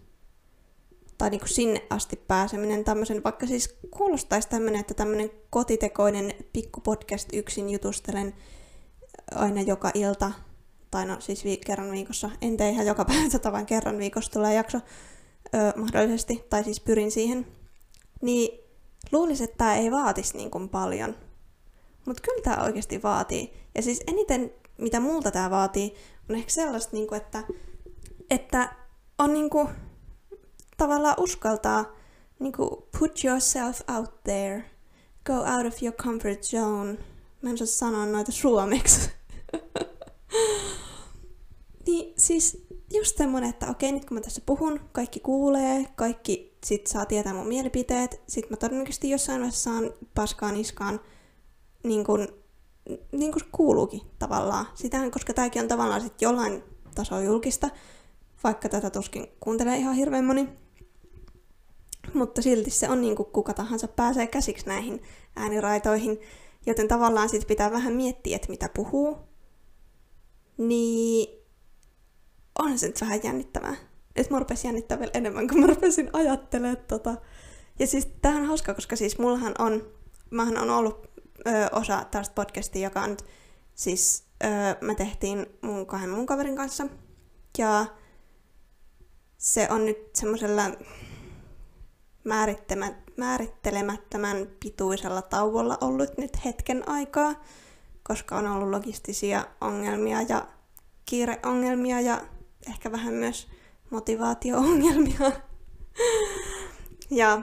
tai 1.18 1.30
niin 1.30 1.40
kuin 1.40 1.48
sinne 1.48 1.86
asti 1.90 2.16
pääseminen, 2.16 2.84
tämmöisen, 2.84 3.24
vaikka 3.24 3.46
siis 3.46 3.78
kuulostaisi 3.90 4.48
tämmöinen, 4.48 4.80
että 4.80 4.94
tämmöinen 4.94 5.30
kotitekoinen 5.50 6.34
pikkupodcast 6.52 7.28
yksin 7.32 7.70
jutustelen 7.70 8.34
aina 9.34 9.60
joka 9.60 9.90
ilta, 9.94 10.32
tai 10.90 11.06
no 11.06 11.16
siis 11.20 11.44
vi- 11.44 11.60
kerran 11.66 11.90
viikossa, 11.90 12.30
en 12.40 12.56
tee 12.56 12.70
ihan 12.70 12.86
joka 12.86 13.04
päivä, 13.04 13.50
vaan 13.52 13.66
kerran 13.66 13.98
viikossa 13.98 14.32
tulee 14.32 14.54
jakso 14.54 14.80
öö, 15.54 15.72
mahdollisesti, 15.76 16.44
tai 16.50 16.64
siis 16.64 16.80
pyrin 16.80 17.10
siihen, 17.10 17.46
niin 18.22 18.60
luulisin, 19.12 19.44
että 19.44 19.58
tämä 19.58 19.74
ei 19.74 19.90
vaatisi 19.90 20.36
niin 20.36 20.50
kuin 20.50 20.68
paljon. 20.68 21.16
Mutta 22.06 22.22
kyllä 22.22 22.42
tämä 22.42 22.64
oikeasti 22.64 23.02
vaatii. 23.02 23.52
Ja 23.74 23.82
siis 23.82 24.02
eniten, 24.06 24.52
mitä 24.78 25.00
multa 25.00 25.30
tämä 25.30 25.50
vaatii, 25.50 25.94
on 26.30 26.36
ehkä 26.36 26.50
sellaista, 26.50 26.96
niin 26.96 27.08
kuin, 27.08 27.16
että, 27.16 27.42
että 28.30 28.76
on 29.18 29.34
niin 29.34 29.50
kuin, 29.50 29.68
tavallaan 30.76 31.16
uskaltaa 31.18 31.84
niin 32.38 32.52
kuin, 32.52 32.70
put 32.98 33.24
yourself 33.24 33.80
out 33.96 34.22
there, 34.24 34.64
go 35.24 35.32
out 35.32 35.66
of 35.66 35.82
your 35.82 35.94
comfort 35.94 36.42
zone. 36.42 36.98
Mä 37.42 37.50
en 37.50 37.58
saa 37.58 37.66
sanoa 37.66 38.06
noita 38.06 38.32
suomeksi. 38.32 39.10
niin 41.86 42.14
siis 42.16 42.67
just 42.90 43.16
semmonen, 43.16 43.50
että 43.50 43.70
okei, 43.70 43.92
nyt 43.92 44.04
kun 44.04 44.14
mä 44.16 44.20
tässä 44.20 44.42
puhun, 44.46 44.80
kaikki 44.92 45.20
kuulee, 45.20 45.86
kaikki 45.96 46.56
sit 46.64 46.86
saa 46.86 47.06
tietää 47.06 47.34
mun 47.34 47.46
mielipiteet, 47.46 48.20
sit 48.28 48.50
mä 48.50 48.56
todennäköisesti 48.56 49.10
jossain 49.10 49.40
vaiheessa 49.40 49.70
saan 49.70 49.92
paskaan 50.14 50.56
iskaan, 50.56 51.00
niin 51.84 52.04
kuin, 52.04 52.28
niin 53.12 53.32
kuin 53.32 53.42
kuuluukin 53.52 54.00
tavallaan. 54.18 54.66
Sitähän, 54.74 55.10
koska 55.10 55.34
tääkin 55.34 55.62
on 55.62 55.68
tavallaan 55.68 56.00
sit 56.00 56.22
jollain 56.22 56.62
tasolla 56.94 57.22
julkista, 57.22 57.70
vaikka 58.44 58.68
tätä 58.68 58.90
tuskin 58.90 59.26
kuuntelee 59.40 59.76
ihan 59.76 59.94
hirveän 59.94 60.24
moni. 60.24 60.48
Mutta 62.14 62.42
silti 62.42 62.70
se 62.70 62.88
on 62.88 63.00
niin 63.00 63.16
kuin 63.16 63.28
kuka 63.32 63.54
tahansa 63.54 63.88
pääsee 63.88 64.26
käsiksi 64.26 64.66
näihin 64.66 65.02
ääniraitoihin, 65.36 66.20
joten 66.66 66.88
tavallaan 66.88 67.28
sit 67.28 67.46
pitää 67.46 67.70
vähän 67.70 67.92
miettiä, 67.92 68.36
että 68.36 68.50
mitä 68.50 68.68
puhuu. 68.74 69.18
Niin 70.58 71.37
on 72.58 72.78
se 72.78 72.86
nyt 72.86 73.00
vähän 73.00 73.20
jännittävää. 73.22 73.76
Nyt 74.16 74.30
mä 74.30 74.38
rupesin 74.38 74.68
jännittää 74.68 74.98
vielä 74.98 75.10
enemmän, 75.14 75.48
kun 75.48 75.60
mä 75.60 75.66
rupesin 75.66 76.10
ajattelemaan 76.12 76.76
tota. 76.88 77.14
Ja 77.78 77.86
siis 77.86 78.08
tämähän 78.22 78.42
on 78.42 78.48
hauska, 78.48 78.74
koska 78.74 78.96
siis 78.96 79.18
mullahan 79.18 79.54
on, 79.58 79.86
mähän 80.30 80.58
on 80.58 80.70
ollut 80.70 81.06
ö, 81.46 81.50
osa 81.72 82.04
tästä 82.10 82.34
podcastia, 82.34 82.88
joka 82.88 83.02
on 83.02 83.16
siis 83.74 84.24
ö, 84.44 84.46
me 84.80 84.94
tehtiin 84.94 85.46
mun 85.62 85.86
kahden 85.86 86.10
mun 86.10 86.26
kaverin 86.26 86.56
kanssa. 86.56 86.86
Ja 87.58 87.86
se 89.38 89.68
on 89.70 89.86
nyt 89.86 89.98
semmoisella 90.16 90.62
määrittelemättömän 93.16 94.48
pituisella 94.60 95.22
tauolla 95.22 95.78
ollut 95.80 96.18
nyt 96.18 96.44
hetken 96.44 96.88
aikaa, 96.88 97.34
koska 98.02 98.36
on 98.36 98.46
ollut 98.46 98.70
logistisia 98.70 99.44
ongelmia 99.60 100.22
ja 100.22 100.46
kiireongelmia 101.06 102.00
ja 102.00 102.20
ehkä 102.68 102.92
vähän 102.92 103.14
myös 103.14 103.48
motivaatio-ongelmia. 103.90 105.32
Ja 107.10 107.42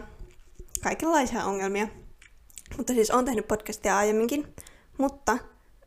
kaikenlaisia 0.83 1.45
ongelmia. 1.45 1.87
Mutta 2.77 2.93
siis 2.93 3.11
on 3.11 3.25
tehnyt 3.25 3.47
podcastia 3.47 3.97
aiemminkin, 3.97 4.55
mutta 4.97 5.37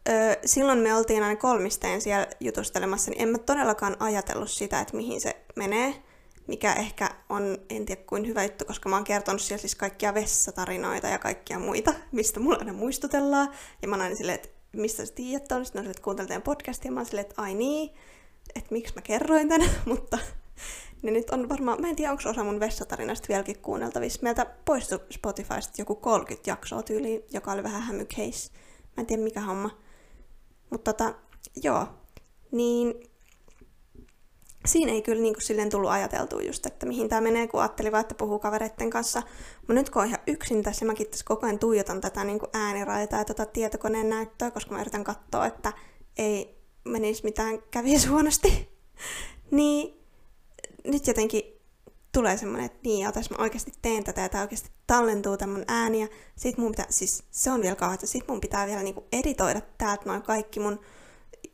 ö, 0.09 0.11
silloin 0.45 0.79
me 0.79 0.95
oltiin 0.95 1.23
aina 1.23 1.37
kolmisteen 1.37 2.01
siellä 2.01 2.27
jutustelemassa, 2.41 3.11
niin 3.11 3.23
en 3.23 3.29
mä 3.29 3.39
todellakaan 3.39 3.97
ajatellut 4.01 4.51
sitä, 4.51 4.81
että 4.81 4.97
mihin 4.97 5.21
se 5.21 5.37
menee, 5.57 6.03
mikä 6.47 6.73
ehkä 6.73 7.11
on, 7.29 7.59
en 7.71 7.87
tiedä 7.87 8.03
kuin 8.07 8.27
hyvä 8.27 8.43
juttu, 8.43 8.65
koska 8.65 8.89
mä 8.89 8.97
oon 8.97 9.05
kertonut 9.05 9.43
siellä 9.43 9.61
siis 9.61 9.75
kaikkia 9.75 10.15
vessatarinoita 10.15 11.07
ja 11.07 11.19
kaikkia 11.19 11.59
muita, 11.59 11.95
mistä 12.13 12.41
mulla 12.41 12.59
aina 12.59 12.73
muistutellaan. 12.73 13.49
Ja 13.83 13.89
mä 13.89 13.97
oon 13.97 14.03
aina 14.03 14.17
silleen, 14.17 14.35
että 14.35 14.49
mistä 14.73 15.07
sä 15.07 15.13
tiedät 15.15 15.53
on, 15.53 15.65
sitten 15.65 15.85
on 15.85 15.91
että 15.91 16.03
kuuntelee 16.03 16.41
podcastia, 16.41 16.93
mä 16.93 17.01
oon 17.01 17.07
silleen, 17.07 17.27
että 17.27 17.43
ai 17.43 17.55
niin, 17.55 17.91
että 18.55 18.73
miksi 18.73 18.95
mä 18.95 19.03
kerroin 19.03 19.49
tän, 19.49 19.61
mutta 19.87 20.19
ne 21.03 21.11
nyt 21.11 21.31
on 21.31 21.49
varmaan, 21.49 21.81
mä 21.81 21.89
en 21.89 21.97
tiedä, 21.97 22.11
onko 22.11 22.29
osa 22.29 22.45
mun 22.45 22.61
vessatarinasta 22.61 23.29
vieläkin 23.29 23.59
kuunneltavissa. 23.59 24.21
Meiltä 24.23 24.47
poistui 24.65 25.01
Spotifysta 25.11 25.73
joku 25.79 25.95
30 25.95 26.51
jaksoa 26.51 26.83
tyyliin, 26.83 27.23
joka 27.31 27.53
oli 27.53 27.63
vähän 27.63 27.83
hämykeis. 27.83 28.53
Mä 28.97 29.01
en 29.01 29.07
tiedä 29.07 29.23
mikä 29.23 29.41
homma. 29.41 29.71
Mutta 30.71 30.93
tota, 30.93 31.15
joo. 31.63 31.87
Niin 32.53 32.95
siinä 34.67 34.93
ei 34.93 35.03
kyllä 35.03 35.23
niin 35.23 35.35
kuin 35.35 35.43
silleen 35.43 35.71
tullut 35.71 35.91
ajateltua 35.91 36.43
just, 36.43 36.67
että 36.67 36.87
mihin 36.87 37.09
tämä 37.09 37.21
menee, 37.21 37.49
kun 37.49 37.61
ajattelin 37.61 37.93
vaan, 37.93 38.01
että 38.01 38.15
puhuu 38.15 38.39
kavereiden 38.39 38.91
kanssa. 38.91 39.23
Mutta 39.57 39.73
nyt 39.73 39.91
kun 39.91 40.03
on 40.03 40.09
ihan 40.09 40.21
yksin 40.27 40.63
tässä, 40.63 40.85
mäkin 40.85 41.07
tässä 41.07 41.25
koko 41.25 41.47
ajan 41.47 41.59
tuijotan 41.59 42.01
tätä 42.01 42.25
niin 42.25 42.39
kuin 42.39 42.51
ääniraitaa 42.53 43.19
ja 43.19 43.25
tätä 43.25 43.47
tietokoneen 43.47 44.09
näyttöä, 44.09 44.51
koska 44.51 44.75
mä 44.75 44.81
yritän 44.81 45.05
katsoa, 45.05 45.47
että 45.47 45.73
ei 46.19 46.58
menisi 46.85 47.25
mitään 47.25 47.63
kävisi 47.71 48.09
huonosti. 48.09 48.69
niin 49.51 49.99
nyt 50.85 51.07
jotenkin 51.07 51.43
tulee 52.13 52.37
semmoinen, 52.37 52.67
että 52.67 52.79
niin, 52.83 53.01
ja 53.01 53.13
mä 53.31 53.43
oikeasti 53.43 53.73
teen 53.83 54.05
tätä, 54.05 54.21
ja 54.21 54.29
tämä 54.29 54.43
oikeasti 54.43 54.71
tallentuu 54.87 55.37
tämän 55.37 55.65
ääni, 55.69 56.01
ja 56.01 56.09
sit 56.37 56.59
mun 56.59 56.71
pitää, 56.71 56.87
siis 56.91 57.25
se 57.31 57.51
on 57.51 57.63
vielä 57.63 57.77
kauheata, 57.77 58.07
sit 58.07 58.29
mun 58.29 58.41
pitää 58.41 58.67
vielä 58.67 58.83
niinku 58.83 59.07
editoida 59.13 59.61
täältä 59.79 60.03
noin 60.07 60.23
kaikki 60.23 60.61
mun 60.61 60.81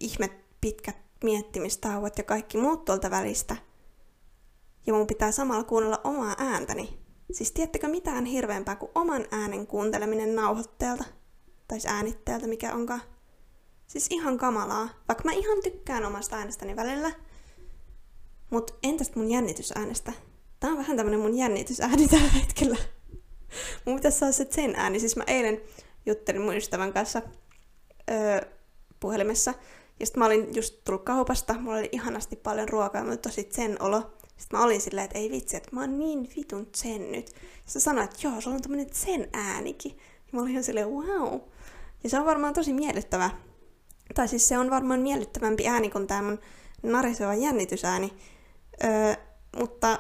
ihme 0.01 0.31
pitkät 0.61 0.97
miettimistauot 1.25 2.19
ja 2.19 2.25
kaikki 2.25 2.59
muut 2.59 2.85
tuolta 2.85 3.11
välistä. 3.11 3.57
Ja 4.87 4.95
mun 4.95 5.07
pitää 5.07 5.33
samalla 5.33 5.65
kuunnella 5.65 6.01
omaa 6.05 6.35
ääntäni. 6.39 6.99
Siis 7.33 7.53
tiedättekö 7.53 7.89
mitään 7.89 8.25
hirveämpää 8.25 8.77
kuin 8.77 8.93
oman 8.95 9.27
äänen 9.31 9.67
kuunteleminen 9.67 10.35
nauhoitteelta? 10.35 11.05
Tai 11.69 11.79
äänitteeltä, 11.87 12.47
mikä 12.47 12.75
onkaan. 12.75 13.01
Siis 13.87 14.07
ihan 14.11 14.39
kamalaa. 14.39 14.89
Vaikka 15.09 15.25
mä 15.25 15.33
ihan 15.33 15.63
tykkään 15.63 16.05
omasta 16.05 16.37
äänestäni 16.37 16.77
välillä. 16.77 17.13
Mut 18.51 18.79
entäs 18.83 19.15
mun 19.15 19.31
jännitysäänestä? 19.31 20.13
Tää 20.61 20.71
on 20.71 20.79
vähän 20.79 20.97
tämmönen 20.97 21.21
mun 21.21 21.37
jännitysääni 21.37 22.09
tällä 22.11 22.29
hetkellä. 22.29 22.77
mun 23.85 23.97
pitäisi 23.97 24.19
saada 24.19 24.33
se 24.33 24.47
sen 24.51 24.75
ääni. 24.77 25.01
Siis 25.01 25.17
mä 25.17 25.25
eilen 25.27 25.61
juttelin 26.07 26.43
mun 26.43 26.57
ystävän 26.57 26.93
kanssa 26.93 27.23
öö, 28.11 28.41
puhelimessa. 29.01 29.55
Ja 30.01 30.07
sitten 30.07 30.19
mä 30.19 30.27
olin 30.27 30.55
just 30.55 30.85
tullut 30.85 31.05
kaupasta, 31.05 31.55
mulla 31.55 31.79
oli 31.79 31.89
ihanasti 31.93 32.37
paljon 32.37 32.69
ruokaa, 32.69 33.05
mutta 33.05 33.29
tosi 33.29 33.49
sen 33.51 33.83
olo. 33.83 34.01
Sitten 34.37 34.59
mä 34.59 34.65
olin 34.65 34.81
silleen, 34.81 35.05
että 35.05 35.19
ei 35.19 35.31
vitsi, 35.31 35.57
että 35.57 35.69
mä 35.73 35.81
oon 35.81 35.99
niin 35.99 36.29
vitun 36.37 36.69
sen 36.75 37.13
nyt. 37.13 37.27
Sitten 37.67 37.83
sanoin, 37.83 38.05
että 38.05 38.17
joo, 38.23 38.41
sulla 38.41 38.57
on 38.57 38.63
tämmönen 38.63 38.87
sen 38.93 39.29
äänikin. 39.33 39.93
Ja 39.97 40.29
mä 40.33 40.41
olin 40.41 40.51
ihan 40.51 40.65
silleen, 40.65 40.89
wow. 40.89 41.41
Ja 42.05 42.11
se 42.11 42.19
on 42.19 42.27
varmaan 42.27 42.55
tosi 42.55 42.73
miellyttävä. 42.73 43.31
Tai 44.15 44.29
siis 44.29 44.49
se 44.49 44.59
on 44.59 44.71
varmaan 44.71 45.01
miellyttävämpi 45.01 45.69
ääni 45.69 45.91
kuin 45.91 46.07
tämä 46.07 46.23
mun 46.23 46.41
nariseva 46.83 47.35
jännitysääni. 47.35 48.13
Öö, 48.85 49.15
mutta 49.57 49.99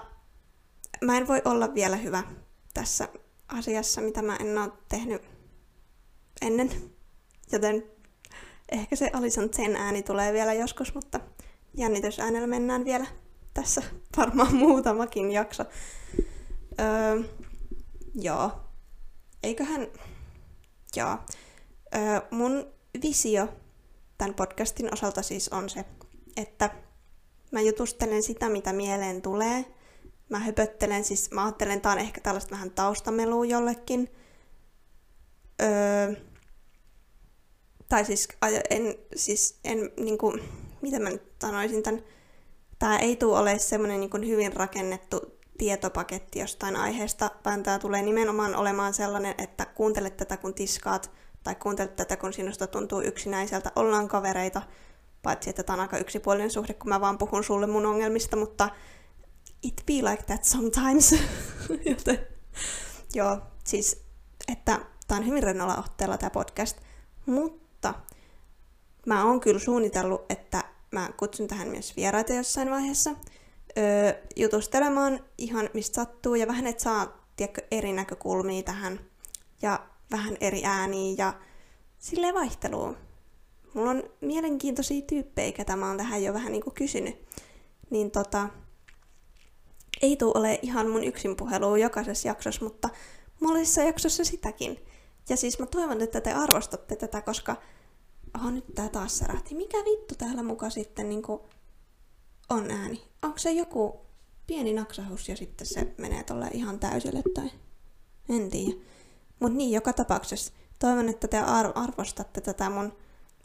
mä 1.01 1.17
en 1.17 1.29
voi 1.29 1.43
olla 1.45 1.75
vielä 1.75 1.97
hyvä 1.97 2.23
tässä 2.75 3.09
asiassa, 3.49 4.01
mitä 4.01 4.23
mä 4.23 4.37
en 4.37 4.59
ole 4.59 4.73
tehnyt 4.89 5.23
ennen. 6.43 6.71
Joten 7.53 7.85
ehkä 8.73 8.97
se 8.97 9.11
Alison 9.13 9.49
sen 9.55 9.77
ääni 9.77 10.03
tulee 10.03 10.33
vielä 10.33 10.53
joskus, 10.53 10.95
mutta 10.95 11.21
jännitysäänellä 11.77 12.47
mennään 12.47 12.85
vielä 12.85 13.07
tässä 13.55 13.83
varmaan 14.17 14.55
muutamakin 14.55 15.31
jakso. 15.31 15.65
Öö, 16.81 17.23
joo. 18.15 18.53
Eiköhän... 19.43 19.87
Joo. 20.97 21.19
Öö, 21.95 22.21
mun 22.31 22.67
visio 23.03 23.49
tämän 24.19 24.35
podcastin 24.35 24.93
osalta 24.93 25.23
siis 25.23 25.49
on 25.49 25.69
se, 25.69 25.85
että 26.37 26.71
mä 27.53 27.61
jutustelen 27.61 28.23
sitä, 28.23 28.49
mitä 28.49 28.73
mieleen 28.73 29.23
tulee. 29.23 29.65
Mä 30.29 30.39
höpöttelen, 30.39 31.05
siis 31.05 31.31
mä 31.31 31.45
ajattelen, 31.45 31.81
tää 31.81 31.93
on 31.93 31.99
ehkä 31.99 32.21
tällaista 32.21 32.51
vähän 32.51 32.71
taustamelua 32.71 33.45
jollekin. 33.45 34.11
Öö, 35.63 36.15
tai 37.89 38.05
siis 38.05 38.29
en, 38.71 38.95
siis 39.17 39.59
en 39.65 39.93
niinku, 39.97 40.39
miten 40.83 41.03
mä 41.03 41.11
nyt 41.11 41.23
sanoisin 41.41 41.83
tämän, 41.83 42.03
tää 42.79 42.99
ei 42.99 43.17
tule 43.17 43.39
ole 43.39 43.59
semmoinen 43.59 44.01
niinku 44.01 44.19
hyvin 44.19 44.53
rakennettu 44.53 45.21
tietopaketti 45.59 46.39
jostain 46.39 46.77
aiheesta, 46.77 47.31
vaan 47.45 47.63
tämä 47.63 47.79
tulee 47.79 48.03
nimenomaan 48.03 48.57
olemaan 48.57 48.95
sellainen, 48.95 49.35
että 49.39 49.67
kuuntelet 49.67 50.17
tätä 50.17 50.37
kun 50.37 50.55
tiskaat, 50.55 51.11
tai 51.45 51.55
kuuntelet 51.55 51.97
tätä 51.97 52.17
kun 52.17 52.33
sinusta 52.33 52.67
tuntuu 52.67 53.01
yksinäiseltä, 53.01 53.73
ollaan 53.77 54.09
kavereita, 54.09 54.63
paitsi 55.23 55.51
että 55.51 55.63
tämä 55.63 55.75
on 55.75 55.81
aika 55.81 55.99
yksipuolinen 55.99 56.51
suhde, 56.51 56.75
kun 56.75 56.89
mä 56.89 57.01
vaan 57.01 57.19
puhun 57.19 57.45
sulle 57.45 57.67
mun 57.67 57.87
ongelmista, 57.87 58.37
mutta 58.37 58.69
it 59.63 59.83
be 59.87 59.93
like 59.93 60.23
that 60.23 60.45
sometimes. 60.45 61.15
Joten, 61.91 62.27
joo, 63.15 63.39
siis, 63.65 64.05
että 64.53 64.81
tämä 65.07 65.19
on 65.19 65.27
hyvin 65.27 65.43
rennolla 65.43 65.77
otteella 65.77 66.19
tämä 66.19 66.31
podcast, 66.31 66.77
mutta 67.27 67.95
mä 69.07 69.25
oon 69.25 69.41
kyllä 69.41 69.61
suunnitellut, 69.61 70.25
että 70.29 70.65
mä 70.91 71.09
kutsun 71.17 71.49
tähän 71.49 71.69
myös 71.69 71.97
vieraita 71.97 72.33
jossain 72.33 72.71
vaiheessa 72.71 73.11
öö, 73.79 74.13
jutustelemaan 74.37 75.25
ihan 75.39 75.71
mistä 75.75 75.95
sattuu 75.95 76.35
ja 76.35 76.47
vähän, 76.47 76.67
että 76.67 76.83
saa 76.83 77.27
tiedätkö, 77.37 77.63
eri 77.71 77.93
näkökulmia 77.93 78.63
tähän. 78.63 79.01
Ja 79.63 79.87
vähän 80.11 80.37
eri 80.41 80.65
ääniä 80.65 81.15
ja 81.19 81.35
sille 81.99 82.35
vaihtelua. 82.35 82.95
Mulla 83.75 83.91
on 83.91 84.03
mielenkiintoisia 84.21 85.03
tyyppejä, 85.03 85.53
ketä 85.53 85.77
mä 85.77 85.89
oon 85.89 85.97
tähän 85.97 86.23
jo 86.23 86.35
vähän 86.35 86.53
niinku 86.53 86.71
kysynyt. 86.71 87.25
Niin 87.91 88.11
tota, 88.11 88.49
ei 90.03 90.17
tule 90.17 90.33
ole 90.35 90.59
ihan 90.63 90.91
mun 90.91 91.05
yksin 91.05 91.37
puhelua 91.37 91.79
jokaisessa 91.79 92.29
jaksossa, 92.29 92.65
mutta 92.65 92.89
monessa 93.41 93.83
jaksossa 93.83 94.25
sitäkin. 94.25 94.85
Ja 95.29 95.37
siis 95.37 95.59
mä 95.59 95.67
toivon, 95.67 96.01
että 96.01 96.21
te 96.21 96.33
arvostatte 96.33 96.97
tätä, 96.97 97.23
koska 97.23 97.57
aha, 98.35 98.51
nyt 98.51 98.65
tää 98.75 98.89
taas 98.89 99.19
särähti. 99.19 99.55
Mikä 99.55 99.79
vittu 99.79 100.15
täällä 100.15 100.43
muka 100.43 100.71
sitten 100.71 101.09
niinku 101.09 101.49
on 102.51 102.71
ääni? 102.71 103.03
Onko 103.23 103.39
se 103.39 103.53
joku 103.53 104.01
pieni 104.47 104.73
naksahus 104.73 105.29
ja 105.29 105.37
sitten 105.37 105.67
se 105.67 105.95
menee 105.99 106.23
tolle 106.23 106.51
ihan 106.53 106.79
täysille 106.79 107.23
tai 107.35 107.51
en 108.29 108.51
tiedä. 108.51 108.81
Mut 109.45 109.55
niin, 109.55 109.73
joka 109.73 109.93
tapauksessa 109.93 110.53
toivon, 110.79 111.09
että 111.09 111.29
te 111.29 111.39
arvostatte 111.75 112.41
tätä 112.41 112.71
mun 112.71 112.93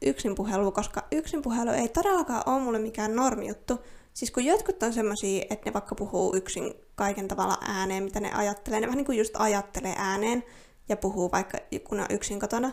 yksinpuhelua, 0.05 0.71
koska 0.71 1.07
yksinpuhelu 1.11 1.71
ei 1.71 1.89
todellakaan 1.89 2.43
ole 2.45 2.59
mulle 2.59 2.79
mikään 2.79 3.15
normijuttu. 3.15 3.79
Siis 4.13 4.31
kun 4.31 4.45
jotkut 4.45 4.83
on 4.83 4.93
semmosia, 4.93 5.45
että 5.49 5.69
ne 5.69 5.73
vaikka 5.73 5.95
puhuu 5.95 6.35
yksin 6.35 6.73
kaiken 6.95 7.27
tavalla 7.27 7.57
ääneen, 7.61 8.03
mitä 8.03 8.19
ne 8.19 8.33
ajattelee, 8.33 8.79
ne 8.79 8.85
vähän 8.85 8.97
niin 8.97 9.05
kuin 9.05 9.17
just 9.17 9.33
ajattelee 9.37 9.95
ääneen 9.97 10.43
ja 10.89 10.97
puhuu 10.97 11.31
vaikka 11.31 11.57
kun 11.83 11.99
on 11.99 12.05
yksin 12.09 12.39
kotona, 12.39 12.71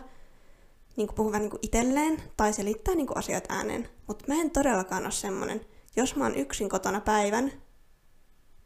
niin 0.95 1.07
kuin 1.07 1.15
puhuu 1.15 1.31
vähän 1.31 1.41
niin 1.41 1.51
kuin 1.51 1.61
itselleen 1.61 2.23
tai 2.37 2.53
selittää 2.53 2.95
niin 2.95 3.07
kuin 3.07 3.17
asiat 3.17 3.45
ääneen. 3.49 3.89
Mutta 4.07 4.25
mä 4.27 4.41
en 4.41 4.51
todellakaan 4.51 5.03
ole 5.03 5.11
semmonen. 5.11 5.61
Jos 5.95 6.15
mä 6.15 6.23
oon 6.23 6.35
yksin 6.35 6.69
kotona 6.69 7.01
päivän, 7.01 7.51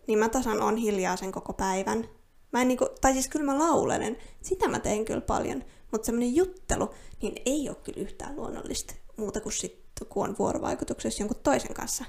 niin 0.07 0.19
mä 0.19 0.29
tasan 0.29 0.61
on 0.61 0.77
hiljaa 0.77 1.15
sen 1.15 1.31
koko 1.31 1.53
päivän. 1.53 2.05
Mä 2.51 2.61
en 2.61 2.67
niinku, 2.67 2.87
tai 3.01 3.13
siis 3.13 3.27
kyllä 3.27 3.45
mä 3.45 3.59
laulelen, 3.59 4.17
sitä 4.41 4.67
mä 4.67 4.79
teen 4.79 5.05
kyllä 5.05 5.21
paljon, 5.21 5.63
mutta 5.91 6.05
semmoinen 6.05 6.35
juttelu, 6.35 6.89
niin 7.21 7.35
ei 7.45 7.69
ole 7.69 7.77
kyllä 7.83 8.01
yhtään 8.01 8.35
luonnollista 8.35 8.93
muuta 9.17 9.41
kuin 9.41 9.53
sitten, 9.53 10.07
kun 10.07 10.29
on 10.29 10.35
vuorovaikutuksessa 10.39 11.23
jonkun 11.23 11.43
toisen 11.43 11.73
kanssa. 11.73 12.05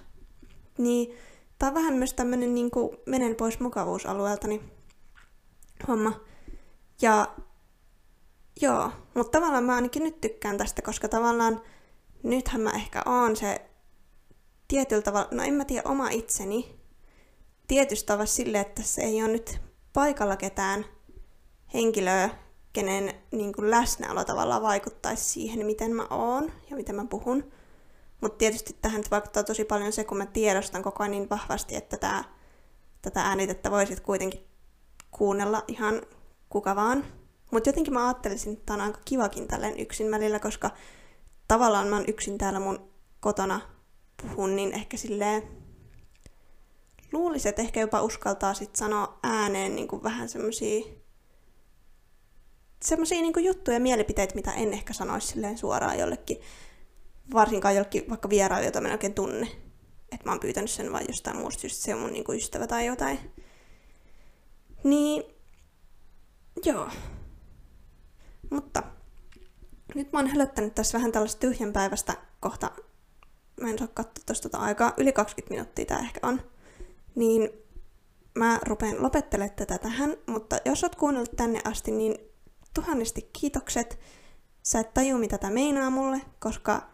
Niin, 0.78 1.16
tää 1.58 1.68
on 1.68 1.74
vähän 1.74 1.94
myös 1.94 2.14
tämmönen 2.14 2.54
niinku 2.54 2.96
menen 3.06 3.34
pois 3.34 3.60
mukavuusalueeltani 3.60 4.62
homma. 5.88 6.20
Ja 7.02 7.34
joo, 8.60 8.90
mutta 9.14 9.38
tavallaan 9.38 9.64
mä 9.64 9.74
ainakin 9.74 10.02
nyt 10.02 10.20
tykkään 10.20 10.58
tästä, 10.58 10.82
koska 10.82 11.08
tavallaan 11.08 11.60
nythän 12.22 12.60
mä 12.60 12.70
ehkä 12.70 13.02
oon 13.06 13.36
se 13.36 13.60
tietyllä 14.68 15.02
tavalla, 15.02 15.28
no 15.30 15.42
en 15.42 15.54
mä 15.54 15.64
tiedä 15.64 15.88
oma 15.88 16.08
itseni, 16.08 16.78
tietystä 17.68 18.06
tavassa 18.06 18.36
sille, 18.36 18.60
että 18.60 18.82
se 18.82 19.02
ei 19.02 19.22
ole 19.22 19.32
nyt 19.32 19.60
paikalla 19.92 20.36
ketään 20.36 20.84
henkilöä, 21.74 22.30
kenen 22.72 23.14
niin 23.30 23.52
kuin 23.52 23.70
läsnäolo 23.70 24.24
tavallaan 24.24 24.62
vaikuttaisi 24.62 25.24
siihen, 25.24 25.66
miten 25.66 25.94
mä 25.94 26.06
oon 26.10 26.52
ja 26.70 26.76
miten 26.76 26.96
mä 26.96 27.04
puhun. 27.04 27.52
Mutta 28.20 28.38
tietysti 28.38 28.76
tähän 28.82 29.02
vaikuttaa 29.10 29.44
tosi 29.44 29.64
paljon 29.64 29.92
se, 29.92 30.04
kun 30.04 30.18
mä 30.18 30.26
tiedostan 30.26 30.82
koko 30.82 31.02
ajan 31.02 31.10
niin 31.10 31.30
vahvasti, 31.30 31.76
että 31.76 31.96
tää, 31.96 32.24
tätä 33.02 33.22
äänitettä 33.22 33.70
voisit 33.70 34.00
kuitenkin 34.00 34.46
kuunnella 35.10 35.64
ihan 35.68 36.02
kuka 36.48 36.76
vaan. 36.76 37.04
Mutta 37.50 37.68
jotenkin 37.68 37.94
mä 37.94 38.06
ajattelisin, 38.06 38.52
että 38.52 38.66
tää 38.66 38.74
on 38.74 38.80
aika 38.80 39.00
kivakin 39.04 39.48
tälleen 39.48 39.80
yksin 39.80 40.10
välillä, 40.10 40.38
koska 40.38 40.70
tavallaan 41.48 41.88
mä 41.88 41.96
oon 41.96 42.04
yksin 42.08 42.38
täällä 42.38 42.60
mun 42.60 42.90
kotona 43.20 43.60
puhun, 44.22 44.56
niin 44.56 44.72
ehkä 44.72 44.96
silleen 44.96 45.61
luulisin, 47.12 47.48
että 47.48 47.62
ehkä 47.62 47.80
jopa 47.80 48.02
uskaltaa 48.02 48.54
sit 48.54 48.76
sanoa 48.76 49.18
ääneen 49.22 49.76
niin 49.76 49.88
kuin 49.88 50.02
vähän 50.02 50.28
semmosia 50.28 50.84
semmosia 52.82 53.20
niin 53.20 53.44
juttuja 53.44 53.76
ja 53.76 53.80
mielipiteitä, 53.80 54.34
mitä 54.34 54.52
en 54.52 54.72
ehkä 54.72 54.92
sanoisi 54.92 55.26
silleen 55.26 55.58
suoraan 55.58 55.98
jollekin, 55.98 56.40
varsinkaan 57.34 57.74
jollekin 57.74 58.04
vaikka 58.10 58.28
vieraalle, 58.28 58.66
jota 58.66 58.80
mä 58.80 58.88
en 58.88 58.92
oikein 58.92 59.14
tunne. 59.14 59.48
Että 60.12 60.24
mä 60.24 60.30
oon 60.30 60.40
pyytänyt 60.40 60.70
sen 60.70 60.92
vain 60.92 61.06
jostain 61.08 61.36
muusta, 61.36 61.66
just 61.66 61.76
se 61.76 61.94
on 61.94 62.00
mun 62.00 62.12
niin 62.12 62.24
kuin 62.24 62.38
ystävä 62.38 62.66
tai 62.66 62.86
jotain. 62.86 63.18
Niin, 64.84 65.22
joo. 66.64 66.88
Mutta 68.50 68.82
nyt 69.94 70.12
mä 70.12 70.18
oon 70.18 70.28
hölöttänyt 70.28 70.74
tässä 70.74 70.98
vähän 70.98 71.12
tällaista 71.12 71.40
tyhjänpäivästä 71.40 72.16
kohta 72.40 72.70
mä 73.60 73.70
en 73.70 73.78
saa 73.78 73.88
katsoa 73.94 74.24
tosta 74.26 74.48
tota 74.48 74.64
aikaa, 74.64 74.92
yli 74.96 75.12
20 75.12 75.54
minuuttia 75.54 75.84
tää 75.84 75.98
ehkä 75.98 76.20
on, 76.22 76.40
niin 77.14 77.50
mä 78.34 78.60
rupean 78.66 79.02
lopettelemaan 79.02 79.56
tätä 79.56 79.78
tähän, 79.78 80.16
mutta 80.26 80.56
jos 80.64 80.82
oot 80.82 80.96
kuunnellut 80.96 81.36
tänne 81.36 81.60
asti, 81.64 81.90
niin 81.90 82.18
tuhannesti 82.74 83.30
kiitokset. 83.40 83.98
Sä 84.62 84.80
et 84.80 84.94
taju, 84.94 85.18
mitä 85.18 85.38
tämä 85.38 85.52
meinaa 85.52 85.90
mulle, 85.90 86.20
koska 86.38 86.90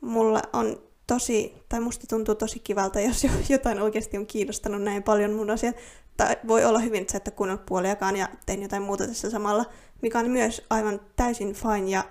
mulle 0.00 0.42
on 0.52 0.82
tosi, 1.06 1.54
tai 1.68 1.80
musta 1.80 2.06
tuntuu 2.06 2.34
tosi 2.34 2.58
kivalta, 2.58 3.00
jos 3.08 3.26
jotain 3.48 3.80
oikeasti 3.80 4.18
on 4.18 4.26
kiinnostanut 4.26 4.82
näin 4.82 5.02
paljon 5.02 5.32
mun 5.32 5.50
asiat. 5.50 5.76
Tai 6.16 6.36
voi 6.48 6.64
olla 6.64 6.78
hyvin, 6.78 7.00
että 7.00 7.12
sä 7.12 7.20
et 7.26 7.34
kuunnellut 7.34 7.66
puoliakaan 7.66 8.16
ja 8.16 8.28
tein 8.46 8.62
jotain 8.62 8.82
muuta 8.82 9.06
tässä 9.06 9.30
samalla, 9.30 9.64
mikä 10.02 10.18
on 10.18 10.30
myös 10.30 10.66
aivan 10.70 11.00
täysin 11.16 11.54
fine 11.54 11.90
ja 11.90 12.04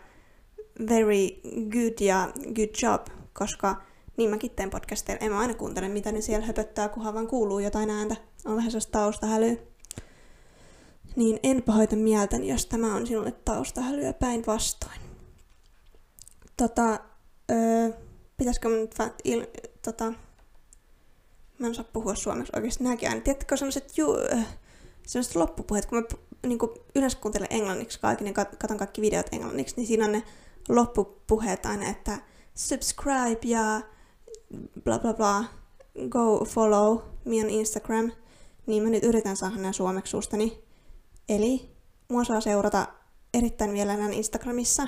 very 0.89 1.27
good 1.69 1.99
ja 2.01 2.29
good 2.55 2.81
job, 2.81 3.07
koska 3.33 3.81
niin 4.19 4.29
mäkin 4.29 4.51
teen 4.51 4.69
podcasteja. 4.69 5.17
En 5.21 5.31
mä 5.31 5.39
aina 5.39 5.53
kuuntele, 5.53 5.89
mitä 5.89 6.11
ne 6.11 6.21
siellä 6.21 6.45
höpöttää, 6.45 6.89
kunhan 6.89 7.13
vaan 7.13 7.27
kuuluu 7.27 7.59
jotain 7.59 7.89
ääntä. 7.89 8.15
On 8.45 8.55
vähän 8.55 8.71
sellaista 8.71 8.91
taustahälyä. 8.91 9.55
Niin 11.15 11.39
en 11.43 11.63
pahoita 11.63 11.95
mieltäni, 11.95 12.47
jos 12.49 12.65
tämä 12.65 12.95
on 12.95 13.07
sinulle 13.07 13.31
taustahälyä 13.31 14.13
päinvastoin. 14.13 14.99
Tota, 16.57 16.99
öö, 17.51 17.89
pitäisikö 18.37 18.69
mun 18.69 18.79
nyt 18.79 18.95
il, 19.23 19.45
tota, 19.81 20.13
mä 21.59 21.67
en 21.67 21.71
osaa 21.71 21.85
puhua 21.93 22.15
suomeksi 22.15 22.51
oikeasti 22.55 22.83
nämäkin 22.83 23.09
aina. 23.09 23.21
Tiedättekö 23.21 23.57
sellaiset, 23.57 23.97
ju, 23.97 24.15
sellaiset 25.07 25.35
loppupuheet, 25.35 25.85
kun 25.85 25.97
mä 25.97 26.03
niin 26.47 26.59
kuin 26.59 26.71
yleensä 26.95 27.17
kuuntelen 27.21 27.47
englanniksi 27.51 27.99
kaikki, 27.99 28.23
niin 28.23 28.33
katson 28.33 28.77
kaikki 28.77 29.01
videot 29.01 29.27
englanniksi, 29.31 29.75
niin 29.75 29.87
siinä 29.87 30.05
on 30.05 30.11
ne 30.11 30.23
loppupuheet 30.69 31.65
aina, 31.65 31.89
että 31.89 32.17
subscribe 32.55 33.39
ja 33.43 33.81
bla 34.83 34.99
bla 34.99 35.13
bla, 35.13 35.43
go 36.09 36.45
follow 36.45 36.99
me 37.25 37.43
on 37.43 37.49
Instagram, 37.49 38.11
niin 38.65 38.83
mä 38.83 38.89
nyt 38.89 39.03
yritän 39.03 39.37
saada 39.37 39.55
ne 39.55 39.73
suomeksi 39.73 40.11
suustani. 40.11 40.63
Eli 41.29 41.69
mua 42.09 42.23
saa 42.23 42.41
seurata 42.41 42.87
erittäin 43.33 43.71
mielellään 43.71 44.13
Instagramissa, 44.13 44.87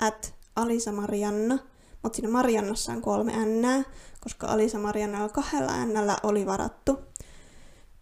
at 0.00 0.34
Alisa 0.56 0.92
Marianna, 0.92 1.58
mutta 2.02 2.16
siinä 2.16 2.30
Mariannassa 2.30 2.92
on 2.92 3.02
kolme 3.02 3.32
n, 3.46 3.84
koska 4.20 4.46
Alisa 4.46 4.78
Mariannalla 4.78 5.28
kahdella 5.28 5.84
n 5.84 5.92
oli 6.22 6.46
varattu. 6.46 6.98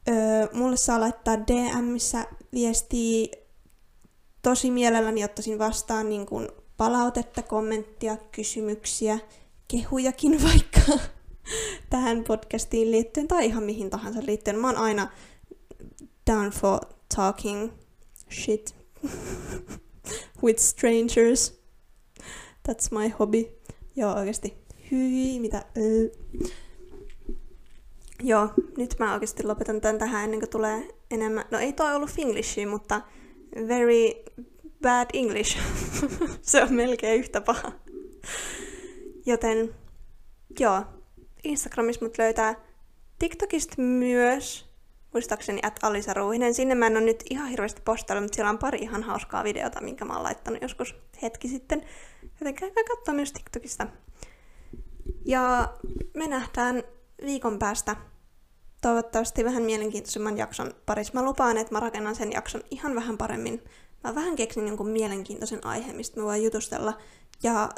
Öö, 0.08 0.48
mulle 0.52 0.76
saa 0.76 1.00
laittaa 1.00 1.38
DMissä 1.38 2.26
viestiä. 2.52 3.26
Tosi 4.42 4.70
mielelläni 4.70 5.24
ottaisin 5.24 5.58
vastaan 5.58 6.08
niin 6.08 6.26
kuin 6.26 6.48
palautetta, 6.76 7.42
kommenttia, 7.42 8.16
kysymyksiä, 8.32 9.18
kehujakin 9.68 10.42
vaikka 10.42 10.69
tähän 11.90 12.24
podcastiin 12.24 12.90
liittyen 12.90 13.28
tai 13.28 13.46
ihan 13.46 13.62
mihin 13.62 13.90
tahansa 13.90 14.20
liittyen. 14.22 14.58
Mä 14.58 14.66
oon 14.66 14.76
aina 14.76 15.08
down 16.30 16.50
for 16.50 16.80
talking 17.16 17.72
shit 18.30 18.74
with 20.42 20.60
strangers. 20.60 21.60
That's 22.68 22.98
my 22.98 23.08
hobby. 23.18 23.44
Joo, 23.96 24.14
oikeasti. 24.14 24.54
Hyi, 24.90 25.40
mitä? 25.40 25.64
Öö. 25.76 26.08
Joo, 28.22 28.48
nyt 28.76 28.94
mä 28.98 29.12
oikeasti 29.12 29.46
lopetan 29.46 29.80
tän 29.80 29.98
tähän 29.98 30.24
ennen 30.24 30.40
kuin 30.40 30.50
tulee 30.50 30.88
enemmän. 31.10 31.44
No 31.50 31.58
ei 31.58 31.72
toi 31.72 31.94
ollut 31.94 32.10
Finglishia, 32.10 32.66
mutta 32.66 33.00
very 33.68 34.24
bad 34.82 35.06
English. 35.12 35.58
Se 36.42 36.62
on 36.62 36.74
melkein 36.74 37.20
yhtä 37.20 37.40
paha. 37.40 37.72
Joten 39.26 39.74
joo, 40.58 40.82
Instagramissa 41.44 42.04
mut 42.04 42.18
löytää 42.18 42.54
TikTokista 43.18 43.82
myös, 43.82 44.70
muistaakseni 45.12 45.60
at 45.62 45.78
Alisa 45.82 46.14
Ruuhinen. 46.14 46.54
Sinne 46.54 46.74
mä 46.74 46.86
en 46.86 46.96
ole 46.96 47.04
nyt 47.04 47.24
ihan 47.30 47.48
hirveästi 47.48 47.82
postaillut, 47.84 48.24
mutta 48.24 48.36
siellä 48.36 48.50
on 48.50 48.58
pari 48.58 48.78
ihan 48.78 49.02
hauskaa 49.02 49.44
videota, 49.44 49.80
minkä 49.80 50.04
mä 50.04 50.14
oon 50.14 50.22
laittanut 50.22 50.62
joskus 50.62 50.94
hetki 51.22 51.48
sitten. 51.48 51.82
Joten 52.22 52.54
käykää 52.54 52.84
katsoa 52.84 53.14
myös 53.14 53.32
TikTokista. 53.32 53.86
Ja 55.24 55.74
me 56.14 56.26
nähdään 56.26 56.82
viikon 57.24 57.58
päästä 57.58 57.96
toivottavasti 58.82 59.44
vähän 59.44 59.62
mielenkiintoisemman 59.62 60.38
jakson 60.38 60.74
parissa. 60.86 61.14
Mä 61.14 61.24
lupaan, 61.24 61.58
että 61.58 61.72
mä 61.72 61.80
rakennan 61.80 62.14
sen 62.14 62.32
jakson 62.32 62.62
ihan 62.70 62.94
vähän 62.94 63.18
paremmin. 63.18 63.62
Mä 64.04 64.14
vähän 64.14 64.36
keksin 64.36 64.66
jonkun 64.66 64.88
mielenkiintoisen 64.88 65.66
aiheen, 65.66 65.96
mistä 65.96 66.20
mä 66.20 66.26
voin 66.26 66.42
jutustella. 66.42 66.98
Ja 67.42 67.68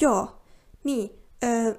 joo, 0.00 0.42
niin, 0.86 1.10
öö, 1.44 1.74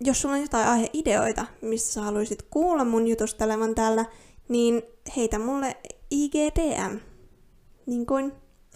jos 0.00 0.20
sulla 0.20 0.34
on 0.34 0.40
jotain 0.40 0.68
aiheideoita, 0.68 1.46
mistä 1.62 1.92
sä 1.92 2.02
haluaisit 2.02 2.42
kuulla 2.42 2.84
mun 2.84 3.08
jutustelevan 3.08 3.74
täällä, 3.74 4.04
niin 4.48 4.82
heitä 5.16 5.38
mulle 5.38 5.76
IGDM, 6.10 6.98
niin 7.86 8.06
kuin 8.06 8.32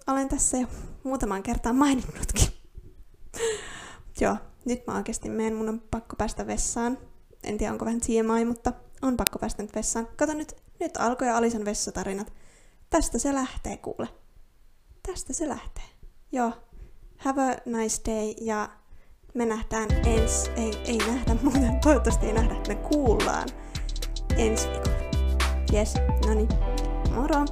olen 0.07 0.29
tässä 0.29 0.57
jo 0.57 0.67
muutaman 1.03 1.43
kertaan 1.43 1.75
maininnutkin. 1.75 2.47
Joo, 4.21 4.37
nyt 4.65 4.87
mä 4.87 4.95
oikeasti 4.95 5.29
menen, 5.29 5.55
mun 5.55 5.69
on 5.69 5.81
pakko 5.91 6.15
päästä 6.15 6.47
vessaan. 6.47 6.97
En 7.43 7.57
tiedä, 7.57 7.73
onko 7.73 7.85
vähän 7.85 8.01
TMI, 8.01 8.45
mutta 8.45 8.73
on 9.01 9.17
pakko 9.17 9.39
päästä 9.39 9.63
nyt 9.63 9.75
vessaan. 9.75 10.07
Kato 10.15 10.33
nyt, 10.33 10.55
nyt 10.79 10.97
alkoi 10.97 11.29
Alisan 11.29 11.65
vessatarinat. 11.65 12.33
Tästä 12.89 13.19
se 13.19 13.33
lähtee, 13.33 13.77
kuule. 13.77 14.07
Tästä 15.07 15.33
se 15.33 15.47
lähtee. 15.47 15.83
Joo, 16.31 16.53
have 17.17 17.41
a 17.41 17.55
nice 17.65 18.01
day 18.05 18.33
ja 18.41 18.69
me 19.33 19.45
nähdään 19.45 19.89
ens, 20.05 20.51
ei, 20.55 20.71
ei 20.85 20.97
nähdä 20.97 21.35
muuten, 21.43 21.79
toivottavasti 21.83 22.25
ei 22.25 22.33
nähdä, 22.33 22.55
me 22.67 22.75
kuullaan 22.75 23.49
ensi 24.37 24.67
viikolla. 24.67 24.99
Yes, 25.73 25.93
no 26.25 26.33
niin, 26.33 26.49
moro! 27.15 27.45